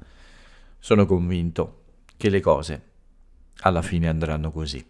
Sono 0.79 1.05
convinto 1.05 1.83
che 2.17 2.29
le 2.29 2.41
cose 2.41 2.81
alla 3.59 3.81
fine 3.81 4.07
andranno 4.07 4.51
così. 4.51 4.85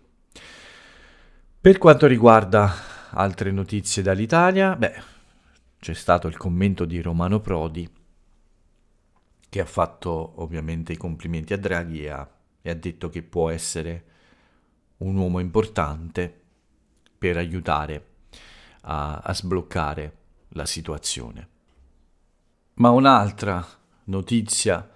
Per 1.59 1.77
quanto 1.77 2.07
riguarda 2.07 2.73
altre 3.09 3.51
notizie 3.51 4.01
dall'Italia, 4.01 4.75
beh, 4.75 5.01
c'è 5.79 5.93
stato 5.93 6.27
il 6.27 6.37
commento 6.37 6.85
di 6.85 7.01
Romano 7.01 7.41
Prodi 7.41 7.96
che 9.49 9.59
ha 9.59 9.65
fatto 9.65 10.33
ovviamente 10.41 10.93
i 10.93 10.97
complimenti 10.97 11.53
a 11.53 11.57
Draghi 11.57 12.03
e 12.03 12.09
ha, 12.09 12.29
e 12.61 12.69
ha 12.69 12.75
detto 12.75 13.09
che 13.09 13.23
può 13.23 13.49
essere 13.49 14.05
un 14.97 15.15
uomo 15.15 15.39
importante 15.39 16.41
per 17.17 17.37
aiutare 17.37 18.05
a, 18.81 19.17
a 19.17 19.33
sbloccare 19.33 20.17
la 20.49 20.65
situazione. 20.65 21.47
Ma 22.75 22.89
un'altra 22.89 23.65
notizia 24.05 24.87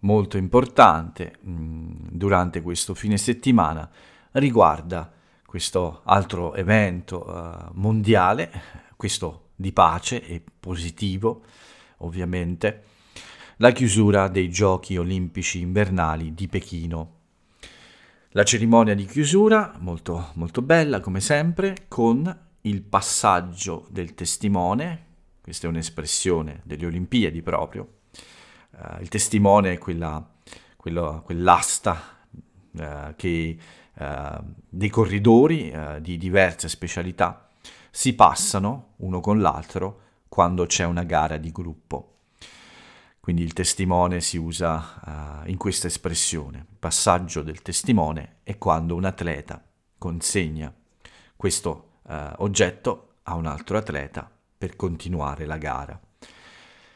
molto 0.00 0.36
importante 0.36 1.38
mh, 1.40 1.50
mm, 1.50 1.92
durante 2.10 2.62
questo 2.62 2.94
fine 2.94 3.16
settimana 3.16 3.88
riguarda 4.32 5.10
questo 5.44 6.02
altro 6.04 6.54
evento 6.54 7.26
uh, 7.26 7.70
mondiale, 7.72 8.50
questo 8.96 9.48
di 9.56 9.72
pace 9.72 10.22
e 10.22 10.42
positivo 10.60 11.42
ovviamente, 11.98 12.84
la 13.60 13.72
chiusura 13.72 14.28
dei 14.28 14.50
giochi 14.50 14.96
olimpici 14.96 15.60
invernali 15.60 16.32
di 16.32 16.46
Pechino. 16.46 17.16
La 18.30 18.44
cerimonia 18.44 18.94
di 18.94 19.04
chiusura, 19.04 19.74
molto, 19.80 20.30
molto 20.34 20.62
bella 20.62 21.00
come 21.00 21.20
sempre, 21.20 21.86
con 21.88 22.38
il 22.62 22.82
passaggio 22.82 23.86
del 23.90 24.14
testimone, 24.14 25.06
questa 25.42 25.66
è 25.66 25.70
un'espressione 25.70 26.60
delle 26.62 26.86
Olimpiadi 26.86 27.42
proprio, 27.42 27.94
uh, 28.70 29.00
il 29.00 29.08
testimone 29.08 29.72
è 29.72 29.78
quella, 29.78 30.24
quello, 30.76 31.22
quell'asta 31.24 32.00
uh, 32.70 33.14
che 33.16 33.58
uh, 33.94 34.44
dei 34.68 34.88
corridori 34.88 35.74
di 36.00 36.16
diverse 36.16 36.68
specialità. 36.68 37.50
Si 37.90 38.14
passano 38.14 38.92
uno 38.98 39.18
con 39.18 39.40
l'altro 39.40 40.02
quando 40.28 40.66
c'è 40.66 40.84
una 40.84 41.02
gara 41.02 41.38
di 41.38 41.50
gruppo. 41.50 42.17
Quindi 43.28 43.44
il 43.44 43.52
testimone 43.52 44.22
si 44.22 44.38
usa 44.38 45.42
uh, 45.44 45.50
in 45.50 45.58
questa 45.58 45.86
espressione. 45.86 46.64
Il 46.70 46.78
passaggio 46.78 47.42
del 47.42 47.60
testimone 47.60 48.36
è 48.42 48.56
quando 48.56 48.94
un 48.94 49.04
atleta 49.04 49.62
consegna 49.98 50.74
questo 51.36 51.98
uh, 52.04 52.14
oggetto 52.36 53.16
a 53.24 53.34
un 53.34 53.44
altro 53.44 53.76
atleta 53.76 54.30
per 54.56 54.76
continuare 54.76 55.44
la 55.44 55.58
gara. 55.58 56.00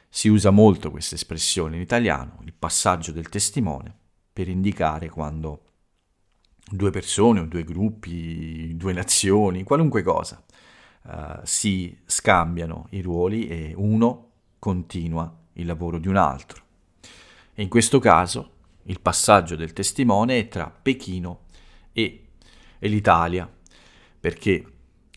Si 0.09 0.29
usa 0.29 0.49
molto 0.49 0.91
questa 0.91 1.17
espressione 1.17 1.77
in 1.77 1.83
italiano, 1.83 2.39
il 2.45 2.55
passaggio 2.55 3.13
del 3.13 3.29
testimone, 3.29 3.95
per 4.33 4.49
indicare 4.49 5.11
quando 5.11 5.65
due 6.65 6.89
persone 6.89 7.41
o 7.41 7.45
due 7.45 7.63
gruppi, 7.63 8.75
due 8.75 8.95
nazioni, 8.95 9.65
qualunque 9.65 10.03
cosa, 10.03 10.43
uh, 11.03 11.41
si 11.43 11.95
scambiano 12.07 12.87
i 12.93 13.03
ruoli 13.03 13.49
e 13.49 13.75
uno 13.77 14.31
continua 14.59 15.41
il 15.55 15.67
lavoro 15.67 15.99
di 15.99 16.09
un 16.09 16.17
altro. 16.17 16.63
E 17.55 17.63
in 17.63 17.69
questo 17.69 17.99
caso 17.99 18.51
il 18.85 19.01
passaggio 19.01 19.57
del 19.57 19.73
testimone 19.73 20.39
è 20.39 20.49
tra 20.49 20.71
Pechino 20.71 21.47
e, 21.93 22.29
e 22.79 22.89
l'Italia, 22.89 23.51
perché 24.19 24.67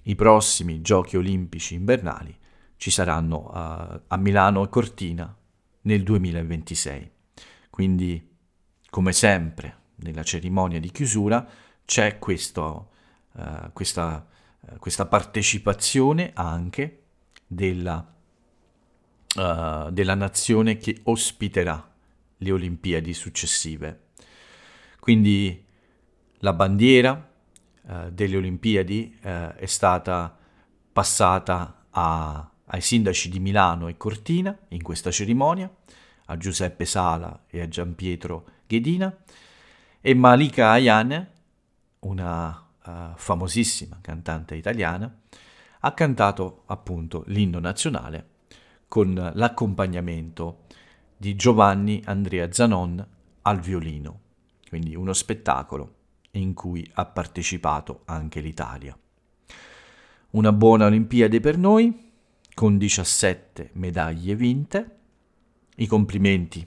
i 0.03 0.15
prossimi 0.15 0.81
giochi 0.81 1.17
olimpici 1.17 1.73
invernali 1.73 2.37
ci 2.77 2.91
saranno 2.91 3.49
a, 3.49 4.01
a 4.07 4.17
Milano 4.17 4.63
e 4.63 4.69
Cortina 4.69 5.35
nel 5.81 6.03
2026. 6.03 7.11
Quindi, 7.69 8.35
come 8.89 9.11
sempre, 9.11 9.83
nella 9.95 10.23
cerimonia 10.23 10.79
di 10.79 10.91
chiusura 10.91 11.47
c'è 11.85 12.19
questo, 12.19 12.89
uh, 13.33 13.71
questa, 13.73 14.27
uh, 14.59 14.77
questa 14.77 15.05
partecipazione 15.05 16.31
anche 16.33 17.03
della 17.47 18.14
uh, 19.35 19.91
della 19.91 20.15
nazione 20.15 20.77
che 20.77 20.99
ospiterà 21.03 21.91
le 22.37 22.51
Olimpiadi 22.51 23.13
successive. 23.13 24.07
Quindi 24.99 25.63
la 26.39 26.53
bandiera 26.53 27.29
uh, 27.81 28.09
delle 28.11 28.37
Olimpiadi 28.37 29.17
uh, 29.21 29.27
è 29.55 29.65
stata 29.65 30.37
passata 30.91 31.85
a, 31.89 32.49
ai 32.65 32.81
sindaci 32.81 33.29
di 33.29 33.39
Milano 33.39 33.87
e 33.87 33.97
Cortina 33.97 34.57
in 34.69 34.81
questa 34.81 35.11
cerimonia, 35.11 35.73
a 36.27 36.37
Giuseppe 36.37 36.85
Sala 36.85 37.43
e 37.47 37.61
a 37.61 37.67
Giampietro 37.67 38.47
Ghedina, 38.65 39.15
e 40.01 40.13
Malika 40.13 40.69
Ayan, 40.71 41.27
una 41.99 42.61
famosissima 43.15 43.97
cantante 43.99 44.55
italiana, 44.55 45.11
ha 45.79 45.93
cantato 45.93 46.61
appunto 46.67 47.23
l'inno 47.27 47.57
nazionale 47.57 48.34
con 48.87 49.31
l'accompagnamento 49.33 50.63
di 51.17 51.35
Giovanni 51.35 52.01
Andrea 52.05 52.51
Zanon 52.51 53.05
al 53.43 53.59
violino, 53.59 54.19
quindi 54.69 54.95
uno 54.95 55.13
spettacolo 55.13 55.93
in 56.31 56.53
cui 56.53 56.87
ha 56.93 57.05
partecipato 57.05 58.01
anche 58.05 58.41
l'Italia. 58.41 58.97
Una 60.31 60.51
buona 60.51 60.85
Olimpiade 60.85 61.39
per 61.39 61.57
noi, 61.57 62.11
con 62.53 62.77
17 62.77 63.71
medaglie 63.73 64.35
vinte. 64.35 64.97
I 65.77 65.87
complimenti 65.87 66.65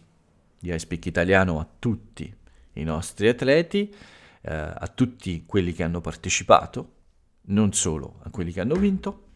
di 0.58 0.72
iSpeak 0.72 1.06
Italiano 1.06 1.60
a 1.60 1.68
tutti 1.78 2.34
i 2.74 2.82
nostri 2.82 3.28
atleti, 3.28 3.94
eh, 4.42 4.54
a 4.54 4.86
tutti 4.94 5.44
quelli 5.46 5.72
che 5.72 5.82
hanno 5.82 6.00
partecipato, 6.00 6.92
non 7.48 7.72
solo 7.72 8.20
a 8.22 8.30
quelli 8.30 8.52
che 8.52 8.60
hanno 8.60 8.74
vinto, 8.74 9.26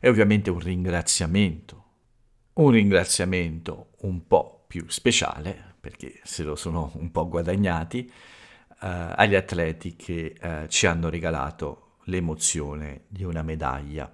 e 0.00 0.08
ovviamente 0.08 0.50
un 0.50 0.58
ringraziamento, 0.58 1.84
un 2.56 2.70
ringraziamento 2.70 3.90
un 4.02 4.26
po' 4.26 4.64
più 4.66 4.88
speciale, 4.88 5.74
perché 5.80 6.20
se 6.22 6.42
lo 6.42 6.56
sono 6.56 6.90
un 6.94 7.10
po' 7.10 7.28
guadagnati, 7.28 8.10
eh, 8.80 8.86
agli 9.16 9.34
atleti 9.34 9.96
che 9.96 10.34
eh, 10.38 10.68
ci 10.68 10.86
hanno 10.86 11.08
regalato 11.08 11.96
l'emozione 12.04 13.04
di 13.08 13.24
una 13.24 13.42
medaglia 13.42 14.12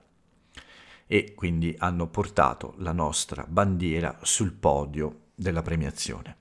e 1.07 1.35
quindi 1.35 1.75
hanno 1.79 2.07
portato 2.09 2.75
la 2.79 2.93
nostra 2.93 3.45
bandiera 3.47 4.19
sul 4.23 4.53
podio 4.53 5.31
della 5.35 5.63
premiazione. 5.63 6.37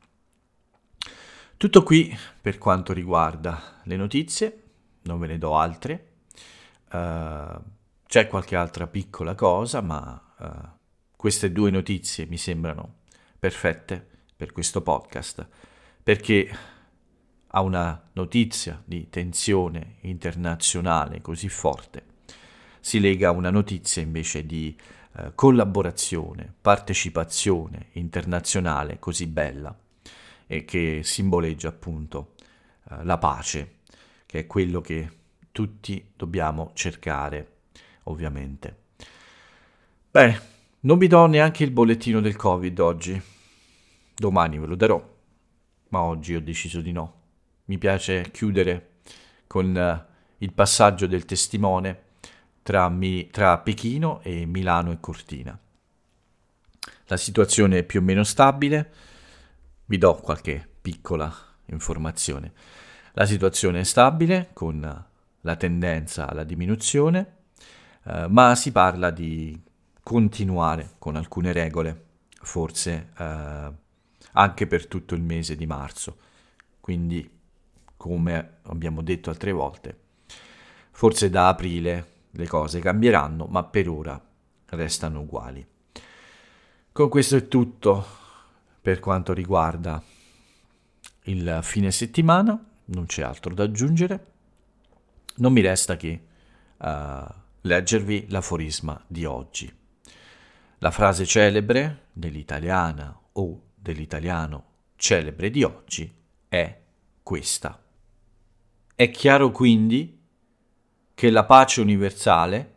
Tutto 1.57 1.83
qui 1.83 2.17
per 2.41 2.57
quanto 2.57 2.93
riguarda 2.93 3.81
le 3.83 3.95
notizie, 3.95 4.63
non 5.03 5.19
ve 5.19 5.27
ne 5.27 5.37
do 5.37 5.57
altre. 5.57 6.07
Uh, 6.91 7.61
c'è 8.07 8.27
qualche 8.27 8.55
altra 8.55 8.87
piccola 8.87 9.35
cosa, 9.35 9.81
ma 9.81 10.33
uh, 10.39 10.79
queste 11.21 11.51
due 11.51 11.69
notizie 11.69 12.25
mi 12.25 12.37
sembrano 12.37 13.01
perfette 13.37 14.03
per 14.35 14.51
questo 14.51 14.81
podcast, 14.81 15.47
perché 16.01 16.49
a 17.45 17.61
una 17.61 18.09
notizia 18.13 18.81
di 18.83 19.07
tensione 19.07 19.97
internazionale 19.99 21.21
così 21.21 21.47
forte 21.47 22.05
si 22.79 22.99
lega 22.99 23.29
una 23.29 23.51
notizia 23.51 24.01
invece 24.01 24.47
di 24.47 24.75
eh, 25.17 25.33
collaborazione, 25.35 26.51
partecipazione 26.59 27.89
internazionale 27.91 28.97
così 28.97 29.27
bella 29.27 29.77
e 30.47 30.65
che 30.65 31.01
simboleggia 31.03 31.67
appunto 31.67 32.33
eh, 32.89 33.03
la 33.03 33.19
pace, 33.19 33.75
che 34.25 34.39
è 34.39 34.47
quello 34.47 34.81
che 34.81 35.07
tutti 35.51 36.03
dobbiamo 36.15 36.71
cercare, 36.73 37.57
ovviamente. 38.05 38.75
Bene, 40.09 40.49
non 40.81 40.97
vi 40.97 41.07
do 41.07 41.25
neanche 41.25 41.63
il 41.63 41.71
bollettino 41.71 42.21
del 42.21 42.35
Covid 42.35 42.79
oggi, 42.79 43.21
domani 44.15 44.59
ve 44.59 44.65
lo 44.67 44.75
darò, 44.75 45.15
ma 45.89 46.01
oggi 46.01 46.35
ho 46.35 46.41
deciso 46.41 46.81
di 46.81 46.91
no 46.91 47.19
mi 47.71 47.77
piace 47.77 48.29
chiudere 48.31 48.99
con 49.47 49.73
uh, 49.73 50.13
il 50.39 50.51
passaggio 50.51 51.07
del 51.07 51.23
testimone 51.23 52.09
tra, 52.63 52.89
mi, 52.89 53.29
tra 53.29 53.57
Pechino 53.59 54.19
e 54.23 54.45
Milano 54.45 54.91
e 54.91 54.99
Cortina. 54.99 55.57
La 57.05 57.17
situazione 57.17 57.79
è 57.79 57.83
più 57.83 58.01
o 58.01 58.03
meno 58.03 58.23
stabile, 58.23 58.91
vi 59.85 59.97
do 59.97 60.15
qualche 60.15 60.67
piccola 60.81 61.33
informazione. 61.67 62.51
La 63.13 63.25
situazione 63.25 63.81
è 63.81 63.83
stabile 63.83 64.49
con 64.51 65.05
la 65.41 65.55
tendenza 65.55 66.27
alla 66.27 66.43
diminuzione, 66.43 67.35
eh, 68.05 68.27
ma 68.27 68.55
si 68.55 68.71
parla 68.71 69.11
di 69.11 69.59
continuare 70.03 70.95
con 70.97 71.15
alcune 71.15 71.51
regole, 71.51 72.05
forse 72.41 73.11
eh, 73.17 73.71
anche 74.33 74.67
per 74.67 74.87
tutto 74.87 75.15
il 75.15 75.21
mese 75.21 75.55
di 75.55 75.65
marzo. 75.65 76.17
Quindi 76.79 77.39
come 77.97 78.57
abbiamo 78.63 79.01
detto 79.01 79.29
altre 79.29 79.51
volte. 79.51 79.99
Forse 80.91 81.29
da 81.29 81.49
aprile 81.49 82.09
le 82.31 82.47
cose 82.47 82.79
cambieranno, 82.79 83.45
ma 83.45 83.63
per 83.63 83.89
ora 83.89 84.19
restano 84.69 85.21
uguali. 85.21 85.65
Con 86.91 87.09
questo 87.09 87.35
è 87.35 87.47
tutto 87.47 88.05
per 88.81 88.99
quanto 88.99 89.33
riguarda 89.33 90.01
il 91.25 91.59
fine 91.61 91.91
settimana, 91.91 92.59
non 92.85 93.05
c'è 93.05 93.21
altro 93.21 93.53
da 93.53 93.63
aggiungere. 93.63 94.25
Non 95.35 95.53
mi 95.53 95.61
resta 95.61 95.95
che 95.95 96.21
uh, 96.77 96.87
leggervi 97.61 98.25
l'aforisma 98.29 99.01
di 99.07 99.25
oggi. 99.25 99.71
La 100.83 100.89
frase 100.89 101.27
celebre 101.27 102.07
dell'italiana 102.11 103.15
o 103.33 103.61
dell'italiano 103.75 104.63
celebre 104.95 105.51
di 105.51 105.61
oggi 105.61 106.11
è 106.47 106.79
questa. 107.21 107.79
È 108.95 109.11
chiaro 109.11 109.51
quindi 109.51 110.19
che 111.13 111.29
la 111.29 111.45
pace 111.45 111.81
universale 111.81 112.73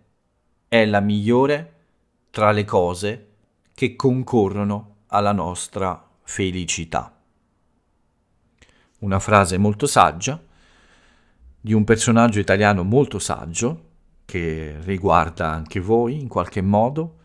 è 0.69 0.85
la 0.85 1.01
migliore 1.01 1.85
tra 2.29 2.51
le 2.51 2.65
cose 2.65 3.29
che 3.73 3.97
concorrono 3.97 4.97
alla 5.07 5.33
nostra 5.33 6.07
felicità. 6.25 7.19
Una 8.99 9.19
frase 9.19 9.57
molto 9.57 9.87
saggia 9.87 10.39
di 11.59 11.73
un 11.73 11.85
personaggio 11.85 12.39
italiano 12.39 12.83
molto 12.83 13.19
saggio 13.19 13.93
che 14.27 14.77
riguarda 14.81 15.51
anche 15.51 15.81
voi 15.81 16.21
in 16.21 16.29
qualche 16.29 16.61
modo, 16.61 17.21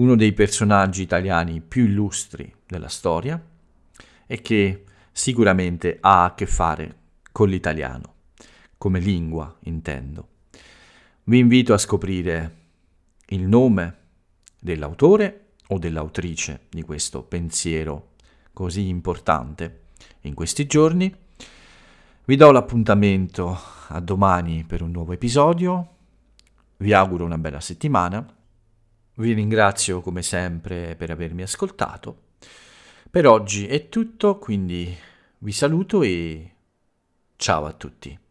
uno 0.00 0.16
dei 0.16 0.32
personaggi 0.32 1.02
italiani 1.02 1.60
più 1.60 1.84
illustri 1.84 2.52
della 2.66 2.88
storia 2.88 3.40
e 4.26 4.40
che 4.40 4.84
sicuramente 5.12 5.98
ha 6.00 6.24
a 6.24 6.34
che 6.34 6.46
fare 6.46 6.96
con 7.30 7.48
l'italiano, 7.50 8.14
come 8.78 8.98
lingua 8.98 9.54
intendo. 9.64 10.28
Vi 11.24 11.38
invito 11.38 11.74
a 11.74 11.78
scoprire 11.78 12.56
il 13.26 13.42
nome 13.42 13.96
dell'autore 14.58 15.48
o 15.68 15.78
dell'autrice 15.78 16.62
di 16.70 16.82
questo 16.82 17.22
pensiero 17.22 18.12
così 18.54 18.88
importante 18.88 19.82
in 20.22 20.32
questi 20.32 20.66
giorni. 20.66 21.14
Vi 22.24 22.36
do 22.36 22.50
l'appuntamento 22.50 23.58
a 23.88 24.00
domani 24.00 24.64
per 24.64 24.80
un 24.80 24.92
nuovo 24.92 25.12
episodio. 25.12 25.96
Vi 26.78 26.92
auguro 26.94 27.26
una 27.26 27.38
bella 27.38 27.60
settimana. 27.60 28.39
Vi 29.14 29.32
ringrazio 29.32 30.00
come 30.00 30.22
sempre 30.22 30.94
per 30.96 31.10
avermi 31.10 31.42
ascoltato. 31.42 32.28
Per 33.10 33.26
oggi 33.26 33.66
è 33.66 33.88
tutto, 33.88 34.38
quindi 34.38 34.96
vi 35.38 35.52
saluto 35.52 36.02
e 36.02 36.54
Ciao 37.40 37.64
a 37.64 37.72
tutti. 37.72 38.29